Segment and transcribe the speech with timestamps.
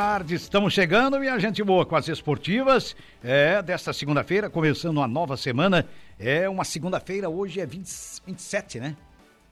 [0.00, 0.34] Tarde.
[0.34, 2.96] Estamos chegando, minha gente boa, com as esportivas.
[3.22, 5.86] É, desta segunda-feira, começando uma nova semana.
[6.18, 7.86] É uma segunda-feira, hoje é 20,
[8.26, 8.96] 27, né?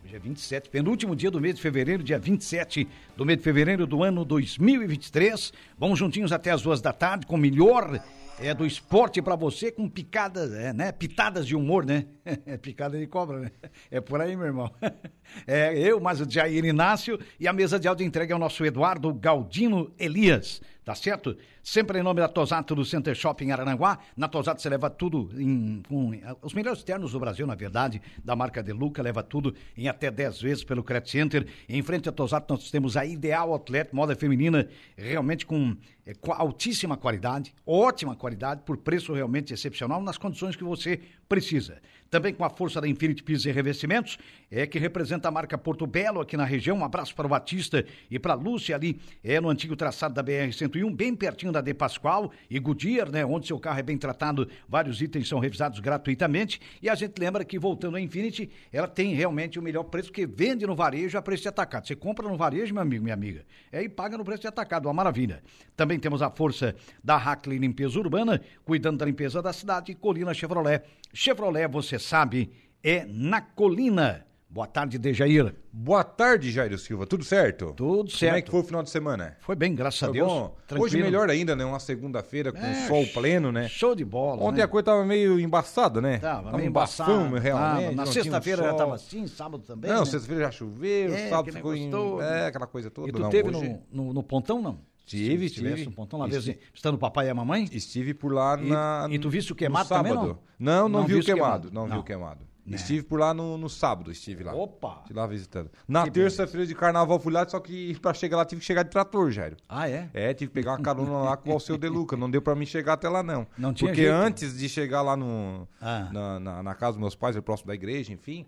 [0.02, 3.86] Hoje é 27, penúltimo dia do mês de fevereiro, dia 27 do mês de fevereiro
[3.86, 5.52] do ano 2023.
[5.78, 8.02] Vamos juntinhos até as duas da tarde com o melhor
[8.40, 10.92] é do esporte para você com picadas, é, né?
[10.92, 12.06] Pitadas de humor, né?
[12.46, 13.50] É picada de cobra, né?
[13.90, 14.70] É por aí, meu irmão.
[15.46, 18.64] É eu, mais o Jair Inácio e a mesa de áudio entrega é o nosso
[18.64, 21.36] Eduardo Galdino Elias, tá certo?
[21.62, 23.98] Sempre em nome da Tosato do Center Shopping Arananguá.
[24.16, 28.34] Na Tosato você leva tudo em, com os melhores ternos do Brasil, na verdade, da
[28.34, 31.46] marca De Luca, leva tudo em até 10 vezes pelo Credit Center.
[31.68, 34.66] Em frente à Tosato nós temos a Ideal Outlet, moda feminina,
[34.96, 40.64] realmente com, é, com altíssima qualidade, ótima qualidade, por preço realmente excepcional, nas condições que
[40.64, 41.82] você precisa.
[42.10, 44.18] Também com a força da Infinity Pisos e Revestimentos,
[44.50, 46.78] é que representa a marca Porto Belo aqui na região.
[46.78, 50.24] Um abraço para o Batista e para a Lúcia ali, é no antigo traçado da
[50.24, 53.26] BR-101, bem pertinho da De Pascoal e Goodyear, né?
[53.26, 56.60] Onde seu carro é bem tratado, vários itens são revisados gratuitamente.
[56.80, 60.26] E a gente lembra que, voltando à Infinity, ela tem realmente o melhor preço, que
[60.26, 61.86] vende no varejo a preço de atacado.
[61.86, 64.86] Você compra no varejo, meu amigo, minha amiga, é, e paga no preço de atacado,
[64.86, 65.42] uma maravilha.
[65.76, 66.74] Também temos a força
[67.04, 70.82] da Hackley Limpeza Urbana, cuidando da limpeza da cidade, Colina Chevrolet.
[71.12, 72.50] Chevrolet, você sabe,
[72.82, 74.26] é na Colina.
[74.50, 75.54] Boa tarde, Dejair.
[75.70, 77.06] Boa tarde, Jairo Silva.
[77.06, 77.74] Tudo certo?
[77.76, 78.30] Tudo certo.
[78.30, 79.36] Como é que foi o final de semana?
[79.40, 80.26] Foi bem, graças foi a Deus.
[80.26, 80.56] Bom.
[80.78, 81.66] Hoje melhor ainda, né?
[81.66, 83.68] Uma segunda-feira com é, sol pleno, né?
[83.68, 84.42] Show de bola.
[84.42, 84.64] Ontem né?
[84.64, 86.18] a coisa tava meio embaçada, né?
[86.18, 87.38] Tava, tava meio embaçada.
[87.38, 87.94] Realmente.
[87.94, 89.90] Na sexta-feira já tava assim, sábado também.
[89.90, 90.06] Não, né?
[90.06, 91.90] sexta-feira já choveu, é, sábado ficou em.
[92.22, 93.08] É, aquela coisa toda.
[93.08, 93.78] E tu não, teve hoje...
[93.92, 94.80] no, no, no pontão, não?
[95.08, 95.84] Tive, estive.
[95.86, 97.68] no pontão, lá vez, estando o papai e a mamãe?
[97.72, 99.06] Estive por lá na.
[99.10, 100.22] E, e tu viste o queimado também, não?
[100.24, 101.68] Não, não, não vi o queimado.
[101.68, 101.70] queimado.
[101.72, 101.96] Não, Não.
[101.96, 102.48] vi o queimado.
[102.66, 102.76] Né.
[102.76, 104.54] Estive por lá no, no sábado, estive lá.
[104.54, 104.98] Opa!
[105.00, 105.70] Estive lá visitando.
[105.88, 108.90] Na terça-feira de carnaval fui lá, só que pra chegar lá tive que chegar de
[108.90, 109.56] trator, Jairo.
[109.66, 110.10] Ah, é?
[110.12, 112.14] É, tive que pegar uma carona lá com o Alceu De Luca.
[112.14, 113.46] Não deu pra mim chegar até lá, não.
[113.56, 114.14] Não tinha Porque jeito.
[114.14, 116.10] antes de chegar lá no, Ah.
[116.12, 118.44] na, na, na casa dos meus pais, ali próximo da igreja, enfim.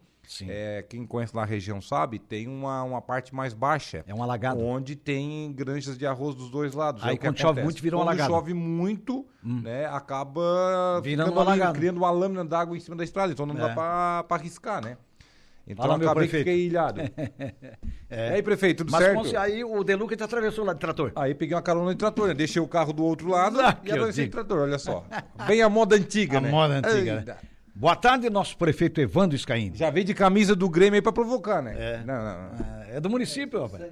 [0.49, 4.05] É, quem conhece lá a região sabe, tem uma, uma parte mais baixa.
[4.07, 4.65] É um alagado.
[4.65, 7.03] Onde tem granjas de arroz dos dois lados.
[7.03, 8.33] Aí É o que quando chove muito, vira um Quando alagado.
[8.33, 11.79] chove muito, né, acaba Virando um alagado.
[11.79, 13.33] criando uma lâmina d'água em cima da estrada.
[13.33, 13.59] Então não É.
[13.59, 14.97] dá pra, pra arriscar, né?
[15.67, 17.01] Então Fala, meu acabei que fiquei ilhado.
[18.11, 19.25] E aí, prefeito, tudo Mas certo?
[19.29, 21.13] se- aí o Deluca te atravessou lá de trator.
[21.15, 22.35] Aí peguei uma carona de trator, né?
[22.35, 25.05] Deixei o carro do outro lado Ah, e atravessei de trator, olha só.
[25.47, 26.51] Bem a moda antiga, A né?
[26.51, 27.35] moda antiga, Eita.
[27.35, 27.37] né?
[27.81, 29.75] Boa tarde, nosso prefeito Evandro Scaini.
[29.75, 31.75] Já veio de camisa do Grêmio aí pra provocar, né?
[31.79, 32.03] É.
[32.05, 32.51] Não, não, não.
[32.61, 33.83] Ah, É do município, rapaz.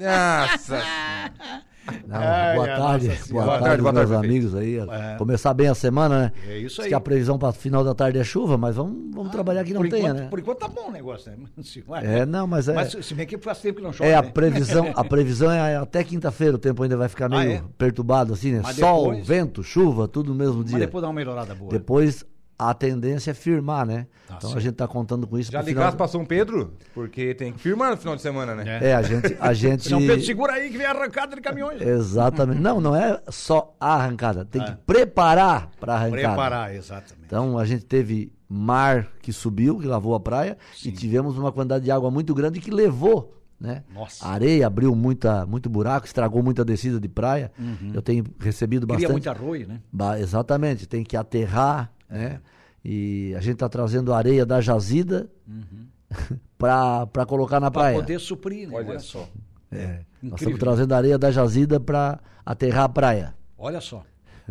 [0.00, 0.82] Nossa.
[2.08, 4.78] Não, Ai, boa tarde, Nossa boa tarde, Boa tarde, boa meus tarde, amigos aí.
[4.78, 5.16] É.
[5.18, 6.32] Começar bem a semana, né?
[6.48, 6.88] É isso Diz aí.
[6.88, 9.82] que a previsão para final da tarde é chuva, mas vamos, vamos trabalhar que não
[9.86, 10.28] tenha, enquanto, né?
[10.30, 11.36] Por enquanto tá bom o negócio, né?
[12.02, 14.22] É, não, mas é, Mas se bem que faz tempo que não chove, é a
[14.22, 14.30] né?
[14.30, 17.62] previsão, a previsão é até quinta-feira, o tempo ainda vai ficar Ah, meio é?
[17.76, 18.60] perturbado assim, né?
[18.62, 20.78] Mas Sol, depois- vento, chuva, tudo no mesmo Mas dia.
[20.78, 21.70] depois dá uma melhorada boa.
[21.70, 22.24] Depois
[22.58, 24.06] a tendência é firmar, né?
[24.26, 24.56] Tá então certo.
[24.58, 25.96] a gente tá contando com isso Já ligasse final.
[25.96, 26.74] pra São Pedro?
[26.94, 28.78] Porque tem que firmar no final de semana, né?
[28.80, 28.90] É.
[28.90, 31.80] É, a gente a gente São Pedro, segura aí que vem arrancada de caminhões.
[31.82, 32.60] Exatamente.
[32.60, 34.66] Não, não é só a arrancada, tem Ah.
[34.66, 36.22] que preparar para arrancada.
[36.28, 37.24] Preparar, exatamente.
[37.26, 41.84] Então a gente teve mar que subiu, que lavou a praia, e tivemos uma quantidade
[41.84, 43.82] de água muito grande que levou, né?
[43.92, 44.24] Nossa.
[44.26, 47.50] A areia abriu muita, muito buraco, estragou muita descida de praia.
[47.92, 49.12] Eu tenho recebido Cria bastante.
[49.12, 49.80] muito arroio, né?
[49.92, 51.93] Ba- exatamente, tem que aterrar, É.
[52.08, 52.40] né?
[52.84, 55.30] E a gente está trazendo areia da jazida
[56.58, 57.96] para colocar na Para praia.
[57.96, 58.76] poder suprir, né?
[58.76, 59.20] Olha Olha só.
[59.20, 59.28] só.
[59.72, 63.34] É, nós estamos trazendo areia da jazida para aterrar a praia.
[63.58, 64.04] Olha só.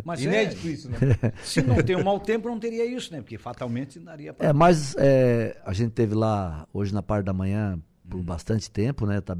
[0.04, 0.98] Mas Inédito é, isso, né?
[1.44, 3.20] se não tem um mau tempo, não teria isso, né?
[3.20, 4.48] Porque fatalmente daria pra...
[4.48, 7.78] É, mas é, a gente teve lá hoje na parte da manhã
[8.08, 9.20] por bastante tempo, né?
[9.20, 9.36] Tá,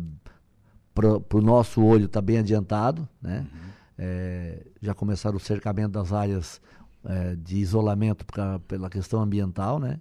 [0.95, 3.47] pro, pro nosso olho está bem adiantado, né?
[3.99, 6.61] É, já começaram o cercamento das áreas
[7.05, 10.01] é, de isolamento pra- pela questão ambiental, né?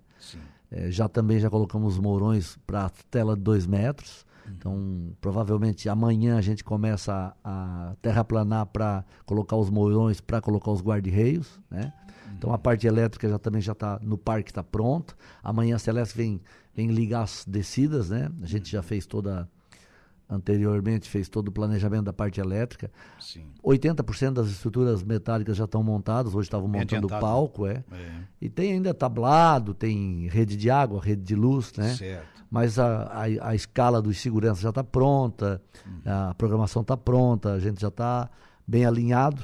[0.71, 4.25] É, já também já colocamos morões para tela de dois metros.
[4.57, 10.71] Então, provavelmente amanhã a gente começa a, a terraplanar para colocar os morões, para colocar
[10.71, 11.93] os guarda-reios, né?
[12.37, 15.15] Então a parte elétrica já também já está no parque, está pronto.
[15.41, 16.41] Amanhã a Celeste vem,
[16.75, 18.29] vem ligar as descidas, né?
[18.41, 19.47] A gente já fez toda
[20.29, 22.91] anteriormente fez todo o planejamento da parte elétrica.
[23.19, 23.45] Sim.
[23.63, 27.21] 80% das estruturas metálicas já estão montadas, hoje estavam montando o adiantado.
[27.21, 27.83] palco, é.
[27.91, 28.11] É.
[28.41, 31.93] E tem ainda tablado, tem rede de água, rede de luz, né?
[31.95, 32.33] Certo.
[32.49, 35.99] Mas a, a, a escala dos seguranças já está pronta, Hum.
[36.05, 38.29] a programação está pronta, a gente já está
[38.65, 39.41] bem alinhado.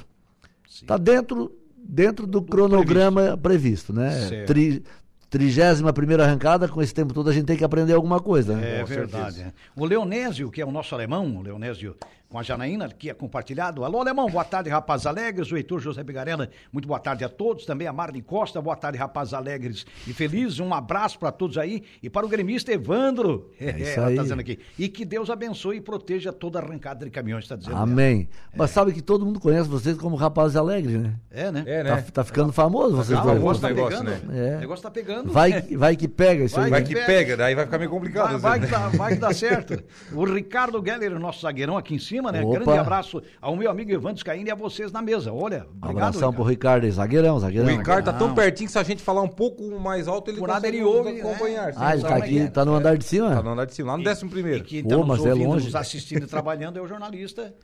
[0.68, 4.10] Está dentro, dentro do, cronograma previsto, né?
[4.28, 4.46] Certo.
[4.46, 4.82] Tri,
[5.30, 8.78] trigésima primeira arrancada, com esse tempo todo a gente tem que aprender alguma coisa, né?
[8.78, 9.34] É Com verdade.
[9.36, 9.54] certeza.
[9.76, 9.80] é.
[9.80, 11.96] O Leonésio, que é o nosso alemão, o Leonésio
[12.30, 13.84] com a Janaína, que é compartilhado.
[13.84, 15.50] Alô, alemão, boa tarde, rapazes alegres.
[15.50, 17.66] O Heitor José Bigarena, muito boa tarde a todos.
[17.66, 20.60] Também a Marlene Costa, boa tarde, rapazes alegres e felizes.
[20.60, 21.82] Um abraço para todos aí.
[22.00, 24.14] E para o gremista Evandro, é, isso ela aí.
[24.16, 24.60] tá dizendo aqui.
[24.78, 27.72] E que Deus abençoe e proteja toda a arrancada de caminhões, está dizendo.
[27.74, 27.82] ela.
[27.82, 28.28] Amém.
[28.54, 31.14] Mas sabe que todo mundo conhece vocês como rapazes alegres, né?
[31.32, 31.64] É, né?
[31.66, 32.04] É, Tá, né?
[32.12, 33.38] tá ficando famoso vocês Ah, o dois.
[33.38, 34.26] negócio tá negócio, pegando.
[34.32, 34.48] né?
[34.52, 34.56] É.
[34.56, 35.32] O negócio tá pegando.
[35.32, 36.70] Vai, vai que pega isso Vai aí.
[36.70, 36.86] Vai né?
[36.86, 37.06] que pega.
[37.06, 38.38] pega, daí vai ficar meio complicado.
[38.38, 39.82] Vai, vai às que dá, vai que dá certo.
[40.12, 42.42] O Ricardo Geller, nosso zagueirão aqui em cima, né?
[42.42, 42.60] Opa.
[42.60, 45.32] Grande abraço ao meu amigo Evandro Scaini e a vocês na mesa.
[45.32, 46.08] Olha, obrigado.
[46.08, 46.60] Abração pro Ricardo.
[46.60, 47.68] Ricardo aí, zagueirão, O zagueirão.
[47.68, 50.50] Ricardo tá tão pertinho que se a gente falar um pouco mais alto, ele Por
[50.64, 51.20] ele ouve, né?
[51.20, 51.72] acompanhar.
[51.72, 51.78] sim.
[51.82, 52.46] Ah, ele tá é aqui, é?
[52.48, 53.34] tá no andar de cima?
[53.34, 54.64] Tá no andar de cima, lá no décimo E primeiro.
[54.64, 55.64] quem Pô, tá nos mas é ouvindo, longe.
[55.64, 57.54] nos assistindo e trabalhando é o jornalista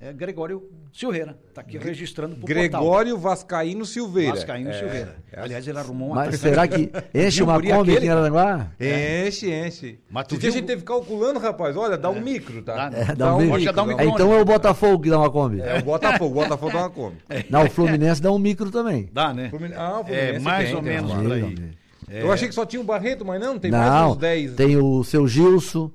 [0.00, 0.62] é, Gregório
[0.92, 1.38] Silveira.
[1.54, 2.56] Tá aqui registrando pro portal.
[2.62, 4.34] Gregório Vascaíno Silveira.
[4.34, 5.16] Vascaíno É, Silveira.
[5.32, 6.16] é Aliás, ele arrumou uma...
[6.26, 8.70] Mas será que enche Viu, uma Kombi aqui em Araranguá?
[8.80, 9.98] Enche, enche.
[10.10, 11.76] Mas tu dia a viu- gente teve calculando, rapaz.
[11.76, 12.74] Olha, dá um micro, tá?
[12.74, 13.06] Dá, né?
[13.10, 13.72] É, dá um Pode micro.
[13.74, 14.08] dar um dá micro.
[14.10, 15.60] Então é o Botafogo que dá uma Kombi.
[15.62, 17.16] É o Botafogo, o Botafogo dá uma come.
[17.50, 19.08] Não, o Fluminense dá um micro também.
[19.12, 19.48] Dá, né?
[19.50, 21.70] Fluminense- Ah, o É, Fluminense mais tem, ou menos por aí.
[22.08, 24.52] Eu achei que só tinha o Barreto, mas não, tem mais Não, uns 10.
[24.54, 25.90] tem o seu Gilson,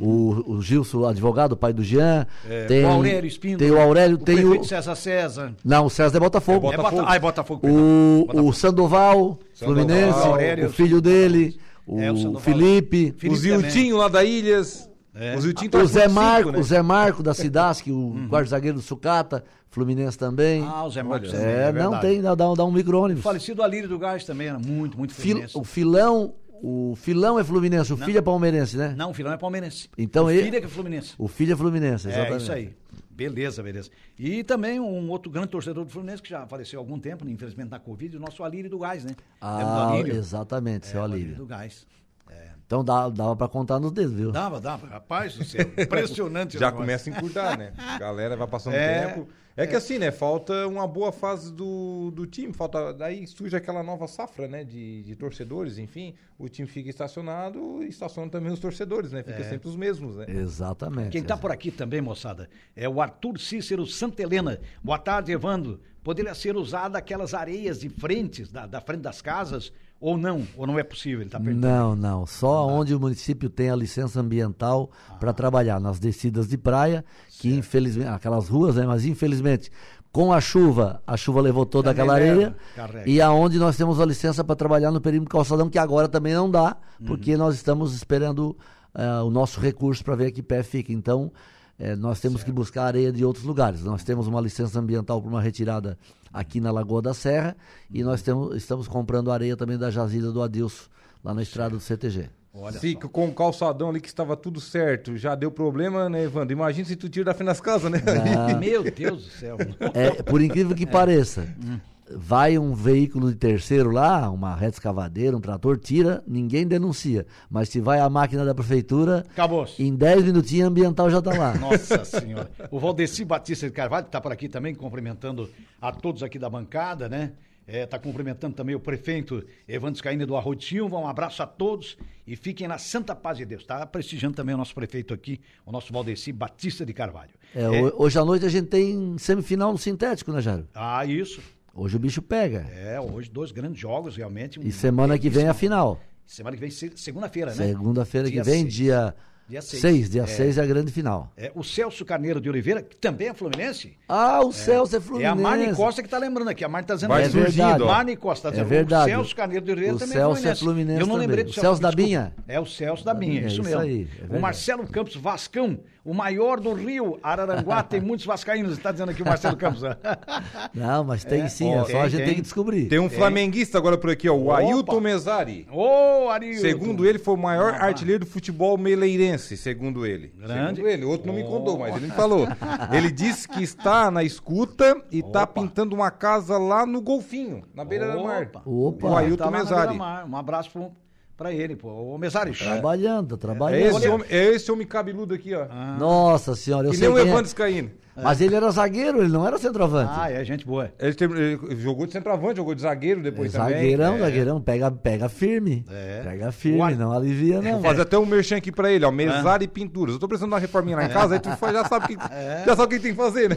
[0.00, 2.26] o, o Gilson, o advogado, o pai do Jean.
[2.68, 3.58] tem É, o Aurélio Espíndola.
[3.58, 4.64] Tem o Aurélio, o tem o...
[4.64, 5.54] César César.
[5.64, 6.72] Não, o César é Botafogo.
[6.72, 7.02] É Botafogo.
[7.02, 7.12] Bota...
[7.12, 7.66] Ah, é Botafogo.
[7.68, 8.48] O, Botafogo.
[8.48, 10.66] o Sandoval, Sandoval, Fluminense, Aurélio.
[10.66, 12.38] o filho dele, o, É, o.
[12.40, 14.90] Felipe, Felipe O Ziltinho lá da Ilhas.
[15.14, 15.36] É.
[15.36, 16.58] O Ziltinho o tá Zé com Marco, cinco, né?
[16.58, 20.64] o Zé Marco da Cidasc, o quarto zagueiro do Sucata, Fluminense também.
[20.66, 23.20] Ah, o Zé Marcos Olha, também, é, não tem, dá, dá um- dá um micro-ônibus.
[23.20, 25.56] O falecido Alírio do Gás também era muito, muito Fil- fluminense.
[25.56, 28.94] o filão, o filão é Fluminense, o filho é palmeirense, né?
[28.96, 29.88] Não, o filão é palmeirense.
[29.98, 31.14] Então o ele- filho é que é fluminense.
[31.18, 32.42] O filho é Fluminense, É, exatamente.
[32.42, 32.76] isso aí.
[33.10, 33.90] Beleza, beleza.
[34.18, 37.30] E também um outro grande torcedor do Fluminense que já faleceu há algum tempo, né,
[37.30, 39.12] infelizmente na Covid, o nosso Alírio do Gás, né?
[39.40, 40.14] Ah, Alírio?
[40.16, 41.36] exatamente, É, seu o Alírio.
[41.36, 41.86] do Gás.
[42.28, 42.48] É.
[42.66, 44.32] Então dá, dava pra contar nos dedos, viu?
[44.32, 44.86] Dava, dava.
[44.88, 46.56] Rapaz do céu, impressionante.
[46.58, 47.72] Já começa a encurtar, né?
[47.78, 49.28] A galera vai passando É, tempo.
[49.56, 50.10] É que assim, né?
[50.10, 52.52] Falta uma boa fase do, do time.
[52.52, 52.92] Falta.
[52.92, 54.64] Daí surge aquela nova safra, né?
[54.64, 56.14] De, de torcedores, enfim.
[56.36, 59.22] O time fica estacionado e estaciona também os torcedores, né?
[59.22, 60.26] Fica sempre os mesmos, né?
[60.28, 61.10] Exatamente.
[61.10, 64.60] Quem está por aqui também, moçada, é o Arthur Cícero Santa Helena.
[64.82, 65.80] Boa tarde, Evandro.
[66.02, 69.72] Poderia ser usada aquelas areias de frentes, da, da frente das casas,
[70.04, 70.46] ou não?
[70.56, 71.20] Ou não é possível?
[71.20, 71.56] Ele perguntando.
[71.66, 72.26] Não, não.
[72.26, 77.04] Só onde o município tem a licença ambiental para trabalhar, nas descidas de praia,
[77.40, 78.84] que infelizmente, aquelas ruas, né?
[78.86, 79.70] Mas infelizmente,
[80.12, 82.56] com a chuva, a chuva levou toda Também aquela areia.
[82.76, 83.08] carrega.
[83.08, 86.50] E aonde nós temos a licença para trabalhar no perímetro calçadão, que agora também não
[86.50, 87.06] dá, Uhum.
[87.06, 88.56] porque nós estamos esperando
[88.94, 90.92] ah, o nosso recurso para ver a que pé fica.
[90.92, 91.32] Então,
[91.78, 93.82] eh, nós temos que buscar areia de outros lugares.
[93.82, 95.98] Nós temos uma licença ambiental para uma retirada
[96.32, 97.56] aqui na Lagoa da Serra
[97.90, 100.84] e nós temos, estamos comprando areia também da jazida do Adilson,
[101.22, 102.28] lá na estrada do CTG.
[102.56, 103.08] Olha Se só.
[103.08, 106.52] com o calçadão ali que estava tudo certo, já deu problema, né, Evandro?
[106.52, 108.00] Imagina se tu tira da frente das casas, né?
[108.38, 109.56] Ah, Meu Deus do céu.
[109.92, 111.80] É, por incrível que pareça, Hum.
[112.10, 117.26] Vai um veículo de terceiro lá, uma reta escavadeira, um trator, tira, ninguém denuncia.
[117.50, 119.66] Mas se vai a máquina da prefeitura, Acabou.
[119.78, 121.54] em 10 minutinhos ambiental já está lá.
[121.58, 122.50] Nossa Senhora.
[122.70, 125.48] O Valdeci Batista de Carvalho, que está por aqui também, cumprimentando
[125.80, 127.32] a todos aqui da bancada, né?
[127.66, 130.98] Está cumprimentando também o prefeito Evandro Scaini do Silva.
[130.98, 131.96] Um abraço a todos
[132.26, 133.62] e fiquem na santa paz de Deus.
[133.62, 137.30] Está prestigiando também o nosso prefeito aqui, o nosso Valdeci Batista de Carvalho.
[137.54, 140.68] É, É, ho- Hoje à noite a gente tem semifinal no sintético, né, Jairo?
[140.74, 141.40] Ah, isso.
[141.74, 142.66] Hoje o bicho pega.
[142.72, 144.60] É, hoje dois grandes jogos, realmente.
[144.62, 146.00] E semana que vem a final.
[146.26, 147.66] Semana que vem, se- segunda-feira, né?
[147.66, 148.74] Segunda-feira que Dia vem, seis.
[148.74, 149.14] dia
[149.46, 149.82] Dia seis.
[149.82, 150.08] 6.
[150.10, 150.26] Dia É.
[150.26, 151.30] 6 é a grande final.
[151.36, 153.94] É, o Celso Carneiro de Oliveira, que também é fluminense.
[154.08, 155.32] Ah, o Celso é É Fluminense.
[155.32, 156.64] a Marne Costa que está lembrando aqui.
[156.64, 157.84] A Marne está dizendo Vai que É verdade.
[157.84, 158.68] Marne Costa está É dizendo.
[158.68, 159.10] verdade.
[159.12, 160.60] O Celso Carneiro de Oliveira O também Celso é é Fluminense.
[160.64, 161.58] Fluminense Eu não lembrei do também.
[161.58, 161.92] O Celso da.
[161.92, 162.34] Binha?
[162.48, 163.80] É o Celso da Binha, É isso, isso mesmo.
[163.80, 164.40] aí, é o.
[164.40, 169.24] Marcelo Campos Vascão, o maior do Rio, Araranguá, tem muitos vascaínos, está dizendo aqui o
[169.26, 169.82] Marcelo Campos.
[170.74, 172.26] Não, mas tem É, sim, é só tem, a gente tem.
[172.26, 172.88] tem que descobrir.
[172.88, 174.58] Tem um flamenguista agora por aqui, ó, o Opa.
[174.58, 175.66] Ailton Mesari.
[175.70, 176.60] Ô, Arilton.
[176.60, 180.32] Segundo ele, foi o maior Ah, artilheiro do futebol meleirense, segundo ele.
[180.36, 180.76] Grande.
[180.76, 182.46] Segundo ele, outro não me contou, mas ele me falou.
[182.92, 185.60] Ele disse que está na escuta e está Opa.
[185.62, 188.42] pintando uma casa lá no Golfinho, na beira da mar.
[188.44, 188.62] Opa.
[188.66, 189.08] Opa.
[189.08, 189.98] O Ailton Tá Mesari.
[189.98, 190.92] Um abraço pro,
[191.36, 191.88] pra ele, pô.
[191.88, 192.58] Ô, Mesares.
[192.58, 193.96] Trabalhando, É trabalhando.
[193.98, 195.66] esse, homem, é esse homem cabeludo aqui, ó.
[195.98, 197.22] Nossa senhora, eu que sei nem o é.
[197.22, 197.90] Evandro Scaini.
[198.16, 200.12] Mas ele era zagueiro, ele não era centroavante.
[200.14, 200.92] Ah, é gente boa.
[201.00, 203.74] Ele, tem- ele jogou de centroavante, jogou de zagueiro depois também.
[203.74, 204.18] zagueirão, É.
[204.20, 205.84] zagueirão, pega, pega firme.
[205.90, 206.22] É.
[206.22, 207.72] Pega firme, O ar- não alivia não.
[207.72, 209.10] Vou fazer até um merchan aqui pra ele, ó.
[209.10, 210.14] Mesário e pinturas.
[210.14, 212.14] Eu tô precisando de uma reforminha lá em casa, aí tu já sabe o que,
[212.66, 213.56] já sabe o que tem que fazer, né?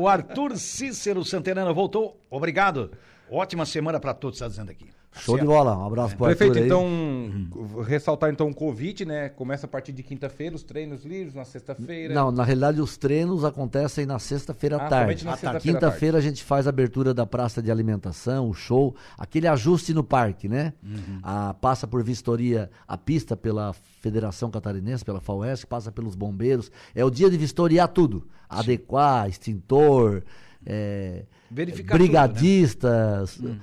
[0.00, 2.20] O Arthur Cícero Santelano voltou.
[2.28, 2.90] Obrigado.
[3.30, 4.86] Ótima semana pra todos, tá dizendo aqui.
[5.20, 6.64] Show de bola, um abraço pro Arthur Prefeito, aí.
[6.66, 9.28] então, ressaltar então o Covid, né?
[9.28, 12.14] Começa a partir de quinta-feira, os treinos livres, na sexta-feira.
[12.14, 15.24] Não, na realidade os treinos acontecem na sexta-feira à Ah, tarde.
[15.24, 19.48] na à Quinta-feira a gente faz a abertura da praça de alimentação, o show, aquele
[19.48, 20.72] ajuste no parque, né?
[20.82, 21.18] Uhum.
[21.22, 26.70] A, passa por vistoria a pista pela Federação Catarinense, pela FAUESC, passa pelos bombeiros.
[26.94, 28.26] É o dia de vistoriar tudo.
[28.48, 30.22] Adequar, extintor,
[30.64, 33.56] é, Verificar brigadistas, Hum.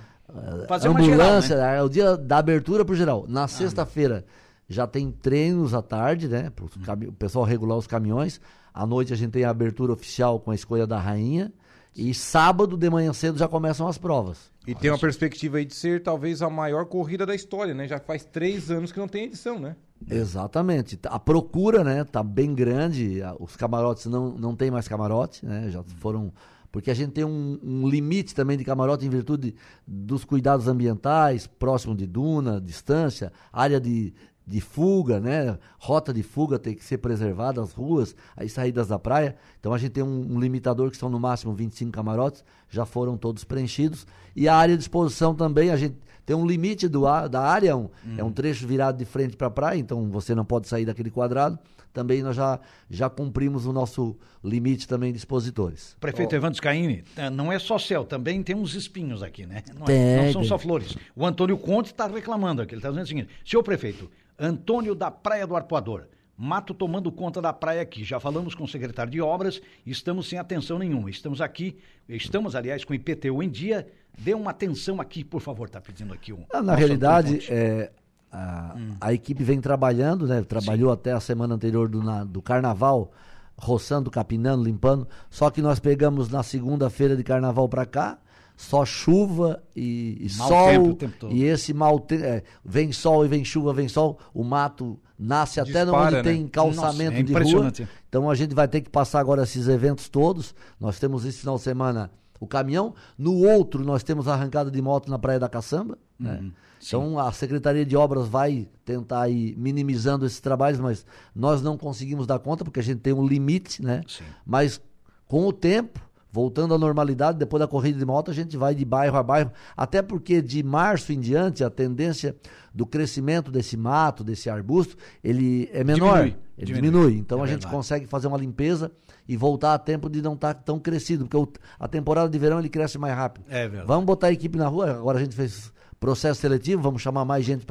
[0.68, 1.56] Fazer uma ambulância.
[1.56, 3.26] geral, É o dia da abertura pro geral.
[3.28, 4.26] Na sexta-feira
[4.68, 6.50] já tem treinos à tarde, né?
[6.50, 8.40] Para o pessoal regular os caminhões.
[8.74, 11.52] À noite a gente tem a abertura oficial com a escolha da rainha.
[11.96, 14.52] E sábado de manhã cedo já começam as provas.
[14.66, 17.88] E tem uma perspectiva aí de ser talvez a maior corrida da história, né?
[17.88, 19.76] Já faz três anos que não tem edição, né?
[20.10, 21.00] Exatamente.
[21.06, 23.22] A procura, né, tá bem grande.
[23.40, 25.70] Os camarotes não, não tem mais camarote, né?
[25.70, 26.34] Já foram.
[26.74, 29.54] Porque a gente tem um, um limite também de camarote em virtude
[29.86, 34.12] dos cuidados ambientais, próximo de duna, distância, área de,
[34.46, 35.60] de fuga, né?
[35.78, 39.36] Rota de fuga tem que ser preservada, as ruas, as saídas da praia.
[39.60, 43.18] Então a gente tem um, um limitador que são no máximo 25 camarotes, já foram
[43.18, 44.08] todos preenchidos.
[44.36, 47.90] E a área de exposição também, a gente tem um limite do, da área, um-
[48.18, 51.10] é um trecho virado de frente para a praia, então você não pode sair daquele
[51.12, 51.58] quadrado.
[51.92, 55.96] Também nós já, já cumprimos o nosso limite também de expositores.
[56.00, 59.62] Prefeito Evandro Scaini, eh, não é só céu, também tem uns espinhos aqui, né?
[59.78, 60.96] Não, é- não são só flores.
[61.16, 65.12] O Antônio Conte está reclamando aqui, ele está dizendo o seguinte, senhor prefeito, Antônio da
[65.12, 66.06] Praia do Arpoador,
[66.38, 70.40] mato tomando conta da praia aqui, já falamos com o secretário de obras, estamos sem
[70.40, 71.78] atenção nenhuma, estamos aqui,
[72.10, 73.88] estamos aliás com o IPTU em dia,
[74.18, 76.44] dê uma atenção aqui, por favor, está pedindo aqui um...
[76.52, 77.92] Ah, Na realidade, é,
[78.32, 80.42] a, a equipe vem trabalhando, né?
[80.42, 83.12] Trabalhou até a semana anterior do, na- do carnaval,
[83.56, 85.08] roçando, capinando, limpando.
[85.30, 88.18] Só que nós pegamos na segunda-feira de carnaval para cá,
[88.56, 90.68] só chuva e, e sol.
[90.70, 91.34] tempo o tempo todo.
[91.34, 92.46] E esse mau tempo.
[92.64, 94.20] vem sol e vem chuva, vem sol.
[94.34, 96.24] O mato nasce até Dispara, onde né?
[96.24, 97.72] tem calçamento Nossa, é de rua.
[98.08, 100.54] Então a gente vai ter que passar agora esses eventos todos.
[100.80, 102.94] Nós temos esse final de semana o caminhão.
[103.18, 105.98] No outro, nós temos arrancada de moto na Praia da Caçamba.
[106.20, 106.40] né?
[106.42, 106.52] Uhum.
[106.86, 112.28] Então a Secretaria de Obras vai tentar ir minimizando esses trabalhos, mas nós não conseguimos
[112.28, 114.02] dar conta porque a gente tem um limite, né?
[114.06, 114.26] Sim.
[114.46, 114.82] Mas
[115.26, 116.02] com o tempo,
[116.34, 119.52] voltando à normalidade, depois da corrida de moto, a gente vai de bairro a bairro,
[119.78, 122.36] até porque de março em diante a tendência
[122.74, 126.92] do crescimento desse mato, desse arbusto, ele é menor, Diminui, ele diminui.
[126.92, 127.18] diminui.
[127.20, 127.76] Então É a gente verdade.
[127.76, 128.92] consegue fazer uma limpeza
[129.28, 131.48] e voltar a tempo de não estar tão crescido, porque o-
[131.80, 133.46] a temporada de verão ele cresce mais rápido.
[133.48, 133.88] É verdade.
[133.88, 135.72] Vamos botar a equipe na rua, agora a gente fez
[136.04, 137.66] processo seletivo, vamos chamar mais gente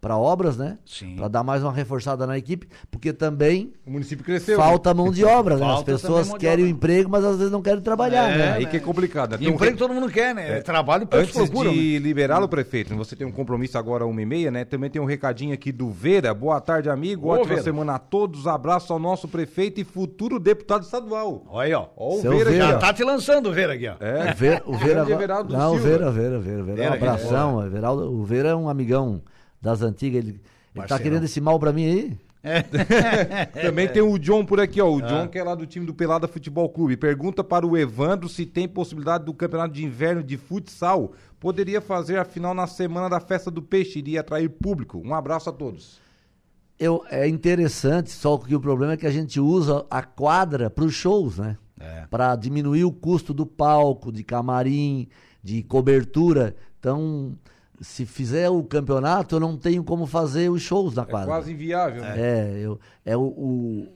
[0.00, 0.78] para obras, né?
[0.86, 1.16] Sim.
[1.16, 4.56] Para dar mais uma reforçada na equipe, porque também O município cresceu.
[4.56, 5.66] falta mão de obra, né?
[5.74, 8.52] As pessoas de querem o emprego, mas às vezes não querem trabalhar, É, né?
[8.54, 9.32] aí que é complicado.
[9.32, 9.38] né?
[9.38, 10.60] Tem um Emprego re- todo mundo quer, né?
[10.62, 11.76] Trabalho poucos Antes procuram, né?
[11.76, 14.64] de liberá-lo, prefeito, você tem um compromisso agora, uma e meia, né?
[14.64, 16.32] Também tem um recadinho aqui do Vera.
[16.32, 17.28] Boa tarde, amigo.
[17.28, 17.62] Ô, Ótima Vera.
[17.62, 18.46] semana a todos.
[18.46, 21.44] Abraço ao nosso prefeito e futuro deputado estadual.
[21.48, 21.86] Olha aí, ó.
[21.96, 22.64] Ó o Seu Vera, Vera.
[22.64, 22.78] aqui, Já ó.
[22.80, 23.94] tá te lançando o Vera aqui, ó.
[24.00, 24.30] É.
[24.30, 25.88] O Vera, o Vera, não, o Silva.
[25.88, 27.65] Vera, Vera, Vera, Vera, é um Vera, abração.
[27.66, 29.22] O Everaldo- o Vera é um amigão
[29.60, 30.40] das antigas, ele,
[30.74, 32.18] ele tá querendo esse mal pra mim aí?
[33.60, 34.86] Também tem o John por aqui, ó.
[34.86, 34.90] Ah.
[34.90, 36.96] O John, que é lá do time do Pelada Futebol Clube.
[36.96, 41.12] Pergunta para o Evandro se tem possibilidade do campeonato de inverno de futsal.
[41.40, 45.02] Poderia fazer a final na semana da festa do peixe, iria atrair público.
[45.04, 45.98] Um abraço a todos.
[46.78, 50.84] Eu, é interessante, só que o problema é que a gente usa a quadra para
[50.84, 51.56] os shows, né?
[51.80, 52.06] É.
[52.10, 55.08] Para diminuir o custo do palco, de camarim,
[55.42, 56.54] de cobertura.
[56.78, 57.34] Então,
[57.80, 61.26] se fizer o campeonato, eu não tenho como fazer os shows na É quadra.
[61.26, 62.14] quase inviável, né?
[62.18, 63.88] É, eu, é o, o-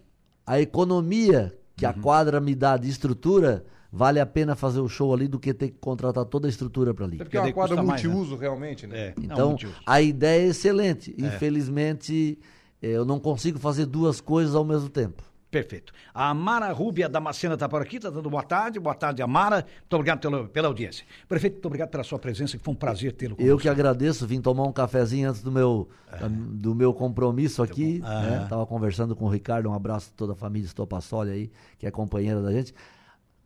[0.47, 1.91] a economia que Uhum.
[1.91, 5.55] a quadra me dá de estrutura, vale a pena fazer o show ali do que
[5.55, 7.17] ter que contratar toda a estrutura para ali.
[7.17, 8.09] Até porque é uma quadra mais, né?
[8.09, 8.99] multiuso, realmente, né?
[8.99, 9.15] É.
[9.17, 9.83] Não, Então, muito justo.
[9.87, 11.15] a ideia é excelente.
[11.19, 12.39] Infelizmente,
[12.83, 15.23] eh, eu não consigo fazer duas coisas ao mesmo tempo.
[15.51, 15.93] Perfeito.
[16.15, 18.79] A Amara Rúbia Damascena está por aqui, está dando boa tarde.
[18.79, 19.67] Boa tarde, Amara.
[19.81, 21.05] Muito obrigado pela, pela audiência.
[21.29, 24.41] Prefeito, muito obrigado pela sua presença, que foi um prazer tê-lo Eu que agradeço, vim
[24.41, 26.19] tomar um cafezinho antes do meu, É.
[26.19, 27.99] da- do meu compromisso aqui.
[27.99, 28.07] bom.
[28.09, 28.37] Né?
[28.37, 28.47] Aham.
[28.49, 31.91] Tava conversando com o Ricardo, um abraço a toda a família Estopassoli aí, que é
[31.91, 32.73] companheira da gente.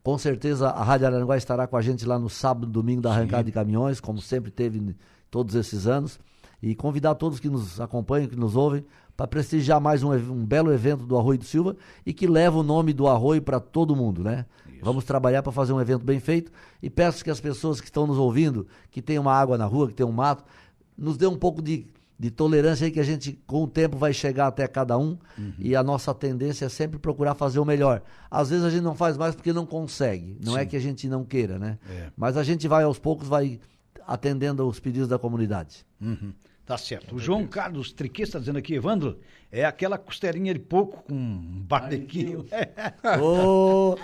[0.03, 3.45] Com certeza a Rádio Aranguá estará com a gente lá no sábado, domingo da arrancada
[3.45, 4.95] de caminhões, como sempre teve
[5.31, 6.21] todos esses anos.
[6.65, 10.73] E convidar todos que nos acompanham, que nos ouvem, para prestigiar mais um, um, belo
[10.73, 14.25] evento do Arroio do Silva e que leva o nome do Arroio para todo mundo,
[14.25, 14.47] né?
[14.73, 14.83] Isso.
[14.83, 16.51] Vamos trabalhar para fazer um evento bem feito
[16.83, 19.89] e peço que as pessoas que estão nos ouvindo, que tem uma água na rua,
[19.89, 20.43] que tem um mato,
[20.97, 21.87] nos dê um pouco de,
[22.19, 25.53] de tolerância aí que a gente com o tempo vai chegar até cada um uhum.
[25.59, 28.01] e a nossa tendência é sempre procurar fazer o melhor.
[28.31, 30.63] Às vezes a gente não faz mais porque não consegue, não é Sim.
[30.63, 31.79] é que a gente não queira, né?
[31.91, 32.11] É.
[32.17, 33.61] Mas a gente vai aos poucos, vai
[34.07, 35.85] atendendo os pedidos da comunidade.
[36.01, 36.33] Uhum.
[36.67, 37.15] Tá certo.
[37.15, 39.19] O João Carlos Triquê está dizendo aqui, Evandro,
[39.53, 41.15] é aquela costelinha de porco com
[41.67, 42.39] barbecue.
[43.21, 43.97] oh,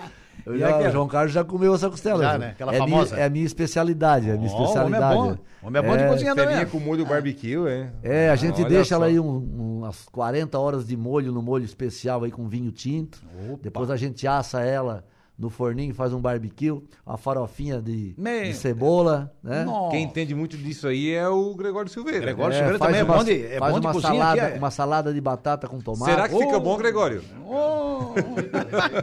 [0.57, 2.23] já, o João Carlos já comeu essa costela.
[2.23, 2.49] Já, né?
[2.49, 3.15] Aquela é famosa.
[3.15, 5.17] Minha, é a minha especialidade, é a minha oh, especialidade.
[5.17, 6.65] Homem é bom, homem é bom é, de cozinha também.
[6.67, 7.91] com molho barbecue, é.
[8.03, 8.95] É, a gente deixa só.
[8.95, 13.23] ela aí um, umas 40 horas de molho no molho especial aí com vinho tinto.
[13.49, 13.59] Opa.
[13.63, 15.03] Depois a gente assa ela
[15.41, 16.71] no forninho, faz um barbecue,
[17.05, 19.63] uma farofinha de, de cebola, né?
[19.65, 19.91] Nossa.
[19.91, 22.21] Quem entende muito disso aí é o Gregório Silveira.
[22.21, 24.57] Gregório é, Silveira também é bom de, é faz bom uma de salada, é.
[24.57, 26.11] uma salada de batata com tomate.
[26.11, 26.39] Será que oh.
[26.39, 27.23] fica bom, Gregório?
[27.47, 28.13] Oh.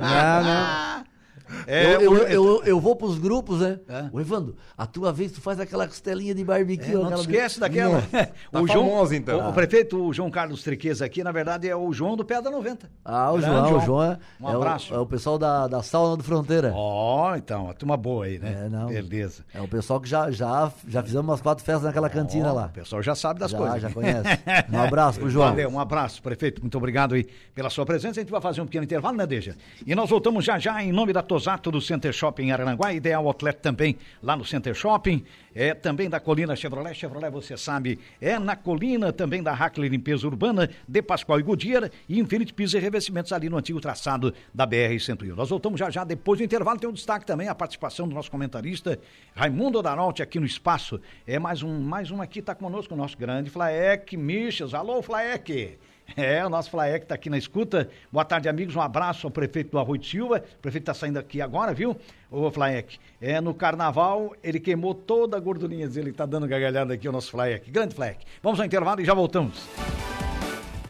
[0.00, 1.04] não, não.
[1.66, 3.80] É, eu, eu, eu, eu, vou pros grupos, né?
[3.88, 4.08] É.
[4.12, 6.90] O Evandro, a tua vez tu faz aquela costelinha de barbecue.
[6.90, 7.20] É, não aquela...
[7.20, 8.02] esquece daquela.
[8.02, 9.46] tá o João, famoso, então.
[9.46, 12.40] O, o, prefeito o João Carlos Triqueza aqui, na verdade, é o João do Pé
[12.40, 12.90] da 90.
[13.04, 14.92] Ah, o João, João, o João é, um abraço.
[14.92, 16.72] É o, é o, pessoal da, da sauna do Fronteira.
[16.74, 18.64] Ó, oh, então, a turma boa aí, né?
[18.64, 18.86] É, não.
[18.86, 19.44] Beleza.
[19.52, 22.66] É o pessoal que já, já, já fizemos umas quatro festas naquela oh, cantina lá.
[22.66, 23.82] O pessoal já sabe das já, coisas.
[23.82, 24.28] Já conhece.
[24.72, 25.48] Um abraço pro João.
[25.48, 26.60] Valeu, um abraço, prefeito.
[26.60, 28.20] Muito obrigado aí pela sua presença.
[28.20, 29.56] A gente vai fazer um pequeno intervalo, né, Deja?
[29.86, 33.60] E nós voltamos já já em nome da Tosato do Center Shopping Arananguá, Ideal Outlet
[33.60, 38.56] também lá no Center Shopping, é também da Colina Chevrolet, Chevrolet você sabe, é na
[38.56, 43.32] Colina também da Hackley Limpeza Urbana, de Pascoal e Goodyear e Infinity Pisos e Revestimentos
[43.32, 45.36] ali no antigo traçado da BR-101.
[45.36, 48.32] Nós voltamos já já, depois do intervalo tem um destaque também, a participação do nosso
[48.32, 48.98] comentarista
[49.32, 53.16] Raimundo Darolte aqui no Espaço, é mais um, mais um aqui, tá conosco o nosso
[53.16, 55.78] grande Flaek Michels, alô Flaek!
[56.16, 57.88] É, o nosso Flaek está aqui na escuta.
[58.10, 58.74] Boa tarde, amigos.
[58.74, 60.42] Um abraço ao prefeito do Arroio de Silva.
[60.58, 61.96] O prefeito está saindo aqui agora, viu?
[62.30, 62.98] Ô, Flaek.
[63.20, 66.10] É, no carnaval, ele queimou toda a gordurinha dele.
[66.10, 67.70] Está dando gargalhada aqui o nosso Flaek.
[67.70, 68.24] Grande Flaek.
[68.42, 69.68] Vamos ao intervalo e já voltamos.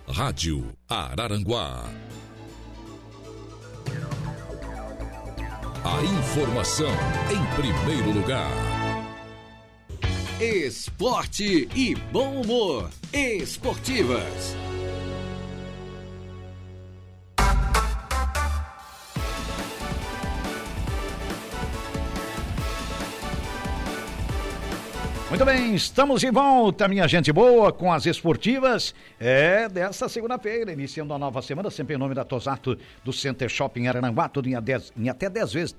[0.09, 1.85] Rádio Araranguá.
[5.85, 6.91] A informação
[7.31, 8.51] em primeiro lugar.
[10.41, 12.91] Esporte e bom humor.
[13.13, 14.68] Esportivas.
[25.29, 31.13] Muito bem, estamos de volta, minha gente boa, com as esportivas é, desta segunda-feira, iniciando
[31.13, 34.55] a nova semana, sempre em nome da Tosato do Center Shopping Arananguá, tudo em,
[34.97, 35.77] em até 10 vezes,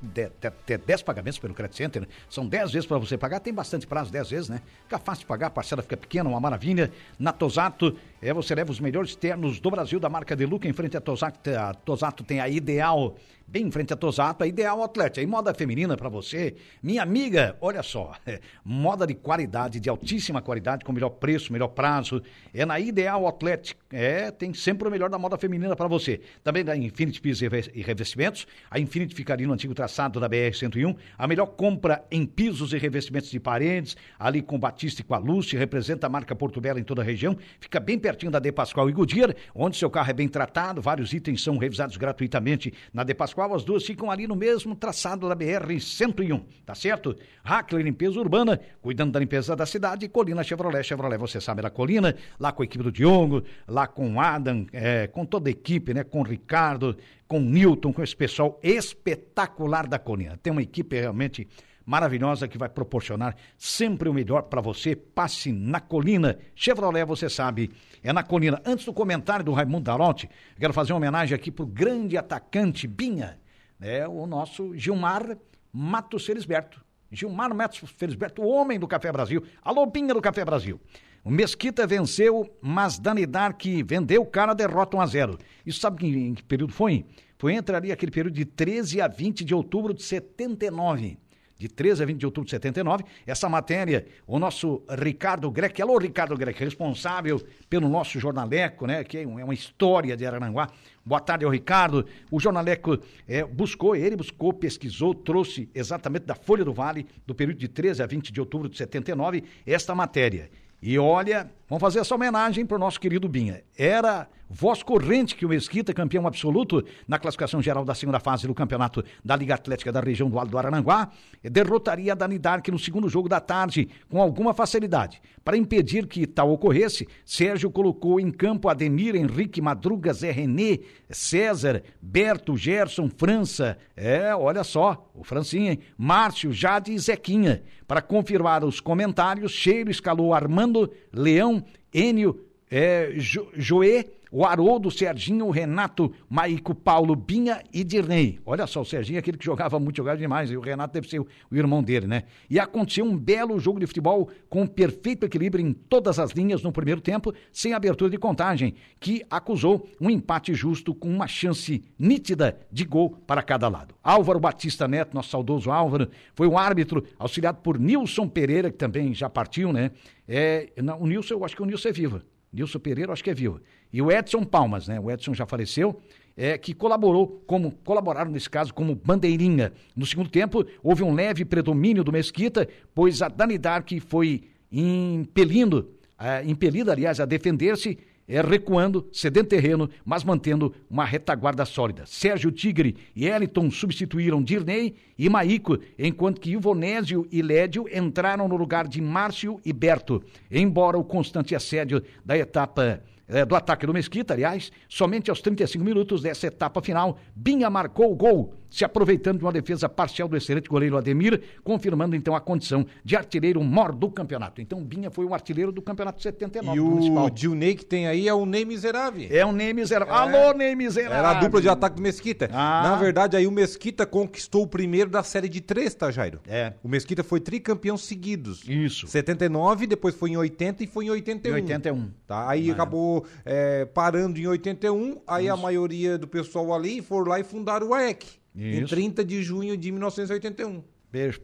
[0.85, 2.07] 10 pagamentos pelo Credit Center, né?
[2.29, 4.62] são 10 vezes para você pagar, tem bastante prazo, 10 vezes, né?
[4.83, 6.91] Fica fácil de pagar, a parcela fica pequena, uma maravilha.
[7.17, 10.95] Na Tosato, é, você leva os melhores ternos do Brasil, da marca Deluca, em frente
[10.95, 13.15] à Tosato, a Tosato tem a Ideal
[13.53, 15.21] em frente a Tosato, a Ideal Atleta.
[15.21, 20.41] E moda feminina para você, minha amiga, olha só, é, moda de qualidade, de altíssima
[20.41, 22.21] qualidade, com melhor preço, melhor prazo,
[22.53, 26.21] é na Ideal Athletic, é, tem sempre o melhor da moda feminina para você.
[26.43, 27.41] Também da Infinity Pisos
[27.73, 32.73] e Revestimentos, a Infinity ficaria no antigo traçado da BR-101, a melhor compra em pisos
[32.73, 36.62] e revestimentos de paredes, ali com Batista e com a Lúcia, representa a marca Porto
[36.62, 39.89] Belo em toda a região, fica bem pertinho da De Pascoal e Goodyear, onde seu
[39.89, 44.10] carro é bem tratado, vários itens são revisados gratuitamente na De Pascoal as duas ficam
[44.12, 47.15] ali no mesmo traçado da BR-101, tá certo?
[47.43, 51.69] Hackler Limpeza Urbana, cuidando da limpeza da cidade, e Colina Chevrolet, Chevrolet, você sabe da
[51.69, 55.52] Colina, lá com a equipe do Diogo, lá com o Adam, é, com toda a
[55.52, 56.04] equipe, né?
[56.04, 56.95] Com o Ricardo,
[57.28, 60.38] com o Newton, com esse pessoal espetacular da Colina.
[60.41, 61.47] Tem uma equipe realmente
[61.85, 64.95] maravilhosa que vai proporcionar sempre o melhor para você.
[64.95, 66.37] Passe na Colina.
[66.55, 67.71] Chevrolet, você sabe,
[68.03, 68.61] é na Colina.
[68.65, 72.87] Antes do comentário do Raimundo Darotti, quero fazer uma homenagem aqui para o grande atacante
[72.87, 73.39] Binha,
[73.79, 74.07] né?
[74.07, 75.37] o nosso Gilmar
[75.73, 76.79] Matos Felisberto.
[77.11, 79.43] Gilmar Matos Felisberto, o homem do Café Brasil.
[79.63, 80.79] Alô, Binha do Café Brasil.
[81.23, 85.37] O Mesquita venceu, mas Danidar que vendeu o cara derrota 1 a 0.
[85.65, 87.05] Isso sabe em, em que período foi?
[87.37, 91.17] Foi entre ali aquele período de 13 a 20 de outubro de 79
[91.59, 93.03] de 13 a 20 de outubro de 79.
[93.27, 99.17] Essa matéria, o nosso Ricardo Greco, alô Ricardo Greco, responsável pelo nosso jornaleco, né, que
[99.17, 100.69] é uma história de Araranguá.
[101.05, 102.05] Boa tarde ao Ricardo.
[102.31, 107.57] O jornaleco é, buscou, ele buscou, pesquisou, trouxe exatamente da Folha do Vale, do período
[107.57, 110.49] de 13 a 20 de outubro de 79, esta matéria.
[110.81, 113.62] E olha, Vamos fazer essa homenagem para o nosso querido Binha.
[113.77, 118.55] Era voz corrente que o Mesquita, campeão absoluto na classificação geral da segunda fase do
[118.55, 121.10] campeonato da Liga Atlética da região do Alto do Araranguá,
[121.43, 125.21] derrotaria a Dani Dark no segundo jogo da tarde com alguma facilidade.
[125.45, 130.79] Para impedir que tal ocorresse, Sérgio colocou em campo Ademir, Henrique, Madruga, Zé René,
[131.10, 135.79] César, Berto, Gerson, França, é, olha só, o Francinha, hein?
[135.97, 137.62] Márcio, Jade e Zequinha.
[137.88, 141.58] Para confirmar os comentários, Cheiro escalou Armando, Leão,
[141.93, 148.39] Enio, é, jo, Joê, o Haroldo, Serginho, o Renato, Maico, Paulo, Binha e Dirney.
[148.45, 151.09] Olha só, o Serginho é aquele que jogava muito, jogava demais, e o Renato deve
[151.09, 152.23] ser o, irmão dele, né?
[152.49, 156.71] E aconteceu um belo jogo de futebol com perfeito equilíbrio em todas as linhas no
[156.71, 162.59] primeiro tempo, sem abertura de contagem, que acusou um empate justo com uma chance nítida
[162.71, 163.95] de gol para cada lado.
[164.03, 169.13] Álvaro Batista Neto, nosso saudoso Álvaro, foi o árbitro, auxiliado por Nilson Pereira, que também
[169.13, 169.91] já partiu, né?
[170.27, 172.21] É, não, o Nilson, eu acho que o Nilson é vivo.
[172.51, 173.61] Nilson Pereira, acho que é vivo.
[173.91, 174.99] E o Edson Palmas, né?
[174.99, 175.99] O Edson já faleceu,
[176.38, 179.73] é, que colaborou, como colaboraram nesse caso como bandeirinha.
[179.95, 185.89] No segundo tempo, houve um leve predomínio do Mesquita, pois a Dani Dark foi impelindo,
[186.17, 187.97] é, impelida, aliás, a defender-se
[188.30, 192.06] é, recuando, cedendo terreno, mas mantendo uma retaguarda sólida.
[192.06, 198.56] Sérgio Tigre e Eliton substituíram Dirney e Maico, enquanto que Ivonésio e Lédio entraram no
[198.56, 200.23] lugar de Márcio e Berto.
[200.52, 205.83] Embora o constante assédio da etapa é, do ataque do Mesquita, aliás, somente aos 35
[205.85, 210.38] minutos dessa etapa final, Binha marcou o gol, se aproveitando de uma defesa parcial do
[210.38, 214.62] excelente goleiro Ademir, confirmando então a condição de artilheiro mor do campeonato.
[214.62, 218.34] Então Binha foi o artilheiro do campeonato 79 e o Dilney que tem aí é
[218.34, 219.27] o Ney Miserável.
[219.32, 220.13] É o Ney Miserável.
[220.13, 220.17] É.
[220.17, 221.17] Alô, Ney Miserável.
[221.17, 222.49] Era a dupla de ataque do Mesquita.
[222.51, 222.82] Ah.
[222.84, 226.39] Na verdade, aí o Mesquita conquistou o primeiro da série de três, tá, Jairo?
[226.47, 226.73] É.
[226.84, 228.63] O Mesquita foi tricampeão seguidos.
[228.67, 229.08] Isso.
[229.08, 231.58] 79, depois foi em 80 e foi em 81.
[231.58, 232.12] Em 81.
[232.27, 232.49] Tá?
[232.49, 235.53] Aí acabou é, parando em 81, aí Isso.
[235.53, 238.39] a maioria do pessoal ali foram lá e fundaram o AEC.
[238.59, 238.81] Isso.
[238.81, 240.83] Em 30 de junho de 1981.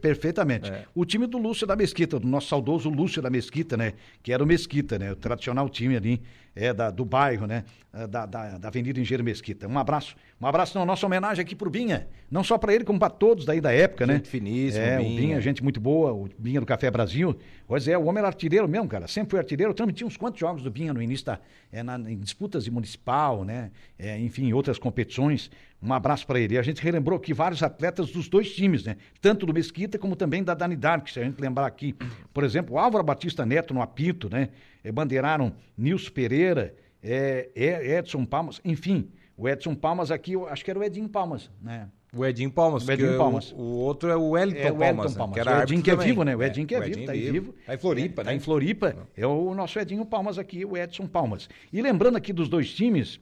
[0.00, 0.70] Perfeitamente.
[0.70, 0.84] É.
[0.94, 3.94] O time do Lúcio da Mesquita, do nosso saudoso Lúcio da Mesquita, né?
[4.22, 5.10] Que era o Mesquita, né?
[5.10, 6.22] O tradicional time ali
[6.56, 7.64] é, da, do bairro, né?
[7.92, 9.68] É, da, da, da Avenida Engenheiro Mesquita.
[9.68, 10.16] Um abraço.
[10.40, 12.08] Um abraço na nossa homenagem aqui pro Binha.
[12.30, 14.18] Não só para ele, como para todos daí da época, gente né?
[14.18, 15.10] Gente finíssimo, é, Binha.
[15.10, 17.36] O Binha, gente muito boa, o Binha do Café Brasil.
[17.66, 19.06] Pois é, o homem era artilheiro mesmo, cara.
[19.06, 19.70] Sempre foi artilheiro.
[19.70, 21.38] Eu transmiti uns quantos jogos do Binha no início da,
[21.70, 23.70] é, na, em disputas de municipal, né?
[23.98, 25.50] É, enfim, outras competições.
[25.82, 26.54] Um abraço para ele.
[26.54, 28.96] E a gente relembrou aqui vários atletas dos dois times, né?
[29.20, 31.94] Tanto do Mesquita como também da Dani Dark, se a gente lembrar aqui.
[32.32, 34.48] Por exemplo, o Álvaro Batista Neto no apito, né?
[34.86, 36.72] É, bandeiraram Nilson Pereira,
[37.02, 37.50] é,
[37.98, 39.10] Edson Palmas, enfim.
[39.36, 41.88] O Edson Palmas aqui, eu acho que era o Edinho Palmas, né?
[42.14, 42.86] O Edinho Palmas.
[42.86, 43.50] O Edinho Palmas.
[43.50, 45.16] O, o, outro é o Wellington é, o Wellington Palmas.
[45.16, 45.36] Palmas.
[45.36, 45.42] Né?
[45.42, 46.36] Que era o Edinho que é vivo, né?
[46.36, 47.54] O Edinho é, que é, vivo, tá aí vivo.
[47.66, 48.30] Tá em Floripa, é, né?
[48.30, 49.08] Tá em Floripa.
[49.16, 51.48] É o nosso Edinho Palmas aqui, o Edson Palmas.
[51.72, 53.18] E lembrando aqui dos dois times,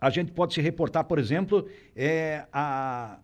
[0.00, 3.20] a gente pode se reportar, por exemplo, é, a,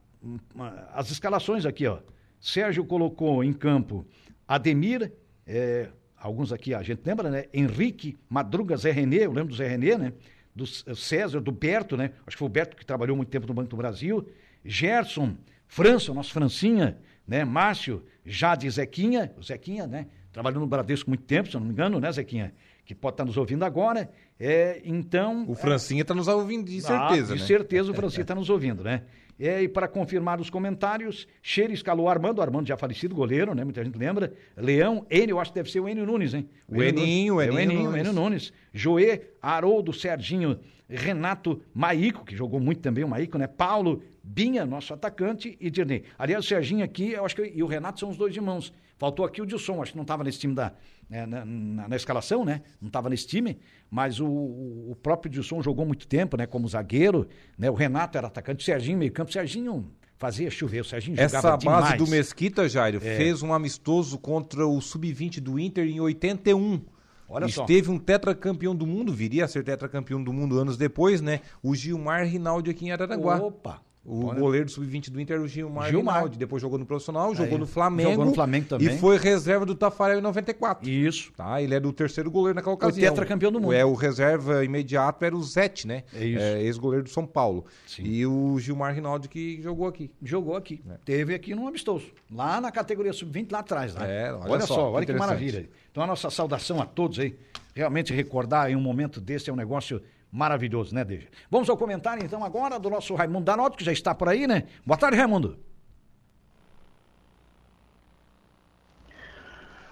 [0.95, 1.99] as escalações aqui, ó.
[2.41, 4.07] Sérgio colocou em campo
[4.47, 5.13] Ademir,
[5.45, 5.89] é,
[6.21, 7.45] alguns aqui a gente lembra, né?
[7.53, 10.13] Henrique, Madruga, Zé Renê, eu lembro do Zé Renê, né?
[10.55, 12.13] Do César, do Berto, né?
[12.27, 14.29] Acho que foi o Berto que trabalhou muito tempo no Banco do Brasil.
[14.65, 17.45] Gerson, França, nosso Francinha, né?
[17.45, 20.07] Márcio, Jade Zequinha, o Zequinha, né?
[20.33, 22.53] Trabalhou no Bradesco muito tempo, se eu não me engano, né, Zequinha?
[22.85, 24.11] Que pode estar nos ouvindo agora.
[24.39, 25.45] É, então.
[25.49, 27.33] O Francinha está nos ouvindo, de certeza.
[27.33, 27.47] Ah, de né?
[27.47, 29.03] certeza o Francinha está nos ouvindo, né?
[29.39, 33.63] É, e para confirmar os comentários, Cheiro escalou Armando, Armando já falecido, goleiro, né?
[33.63, 34.33] Muita gente lembra.
[34.57, 36.49] Leão, Enio, eu acho que deve ser o Enio Nunes, hein?
[36.67, 38.53] O, Eninho, o Eninho, Eninho, é o Eninho, Nunes.
[38.73, 43.47] Joê, Haroldo, Serginho, Renato, Maico, que jogou muito também o Maico, né?
[43.47, 46.03] Paulo, Binha, nosso atacante, e Dirney.
[46.19, 48.73] Aliás, o Serginho aqui, eu acho que e o Renato são os dois irmãos.
[48.99, 50.73] Faltou aqui o Dilson, acho que não estava nesse time da.
[51.09, 52.63] né, na, na, na, escalação, né?
[52.81, 53.59] Não estava nesse time,
[53.89, 56.47] mas o, o próprio Dilson jogou muito tempo, né?
[56.47, 57.71] Como zagueiro, né?
[57.71, 61.37] O Renato era atacante, o Serginho meio campo, o Serginho fazia chover, o Serginho Essa
[61.37, 62.03] jogava base demais.
[62.03, 63.17] do Mesquita, Jairo, É.
[63.17, 66.81] fez um amistoso contra o Sub-20 do Inter em 81.
[67.29, 67.61] Olha só.
[67.61, 71.41] Esteve um tetracampeão do mundo, viria a ser tetracampeão do mundo anos depois, né?
[71.63, 73.37] O Gilmar Rinaldi aqui em Araranguá.
[73.37, 73.81] Opa!
[74.09, 74.41] O Olha.
[74.41, 76.15] goleiro do sub-20 do Inter era o Gilmar, Gilmar.
[76.15, 76.39] Rinaldi.
[76.39, 77.59] Depois jogou no profissional, jogou Aí.
[77.59, 78.11] no Flamengo.
[78.13, 78.89] Jogou no Flamengo também.
[78.89, 80.89] E foi reserva do Tafarel em 94.
[80.89, 81.31] Isso.
[81.37, 83.11] Tá, ele é do terceiro goleiro naquela ocasião.
[83.11, 83.75] tetracampeão do mundo.
[83.75, 86.05] É, o reserva imediato era o Zete, né?
[86.15, 86.43] É isso.
[86.43, 87.67] ex-goleiro do São Paulo.
[87.87, 88.03] Sim.
[88.05, 90.11] E o Gilmar Rinaldi que jogou aqui.
[90.23, 90.81] Jogou aqui.
[90.89, 90.95] É.
[91.05, 92.07] Teve aqui no amistoso.
[92.33, 93.95] Lá na categoria sub-20, lá atrás.
[93.95, 94.29] Né?
[94.29, 95.69] É, olha olha só, só, olha que maravilha.
[95.91, 97.37] Então a nossa saudação a todos aí.
[97.75, 101.29] Realmente recordar em um momento desse é um negócio maravilhoso, né, Deja?
[101.51, 104.65] Vamos ao comentário então agora do nosso Raimundo Danotto, que já está por aí, né?
[104.85, 105.59] Boa tarde, Raimundo.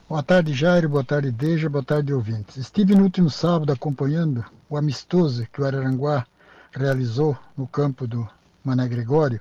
[0.08, 0.88] Boa tarde, Jairo.
[0.88, 1.68] Boa tarde, Deja.
[1.68, 2.56] Boa tarde, ouvintes.
[2.56, 6.24] Estive no último sábado acompanhando o amistoso que o Araranguá
[6.70, 8.28] realizou no campo do
[8.62, 9.40] Mané Gregório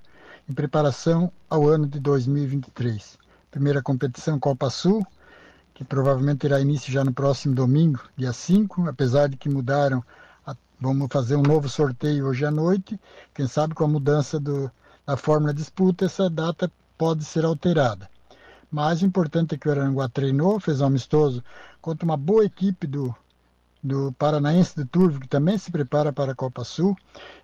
[0.49, 3.17] em preparação ao ano de 2023.
[3.51, 5.05] Primeira competição Copa Sul,
[5.73, 10.03] que provavelmente terá início já no próximo domingo, dia 5, apesar de que mudaram.
[10.79, 12.99] Vamos fazer um novo sorteio hoje à noite.
[13.33, 14.69] Quem sabe com a mudança do,
[15.05, 18.09] da fórmula de disputa, essa data pode ser alterada.
[18.69, 21.41] Mas o importante é que o Aranguá treinou, fez um amistoso
[21.81, 23.15] contra uma boa equipe do,
[23.81, 26.95] do Paranaense de Turvo, que também se prepara para a Copa Sul,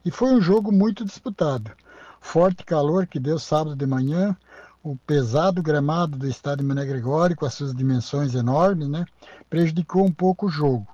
[0.04, 1.72] e foi um jogo muito disputado.
[2.20, 4.36] Forte calor que deu sábado de manhã,
[4.84, 9.06] o pesado gramado do estádio Mané Gregório, com as suas dimensões enormes, né,
[9.50, 10.86] prejudicou um pouco o jogo.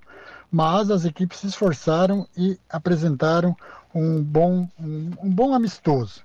[0.51, 3.55] Mas as equipes se esforçaram e apresentaram
[3.93, 6.21] um bom, um, um bom amistoso.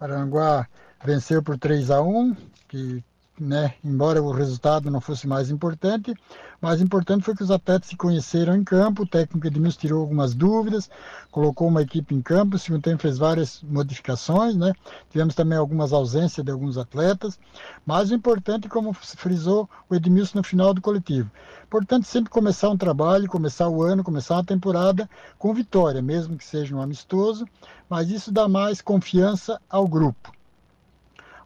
[0.00, 0.66] O Aranguá
[1.04, 2.36] venceu por 3 a 1,
[2.68, 3.02] que
[3.38, 6.14] né, embora o resultado não fosse mais importante,
[6.60, 10.34] mais importante foi que os atletas se conheceram em campo, o técnico Edmilson tirou algumas
[10.34, 10.90] dúvidas,
[11.30, 14.72] colocou uma equipe em campo, o segundo tempo fez várias modificações, né?
[15.10, 17.38] tivemos também algumas ausências de alguns atletas,
[17.84, 21.30] mas o importante, como frisou o Edmilson no final do coletivo,
[21.64, 26.44] importante sempre começar um trabalho, começar o ano, começar uma temporada com vitória, mesmo que
[26.44, 27.46] seja um amistoso,
[27.88, 30.32] mas isso dá mais confiança ao grupo.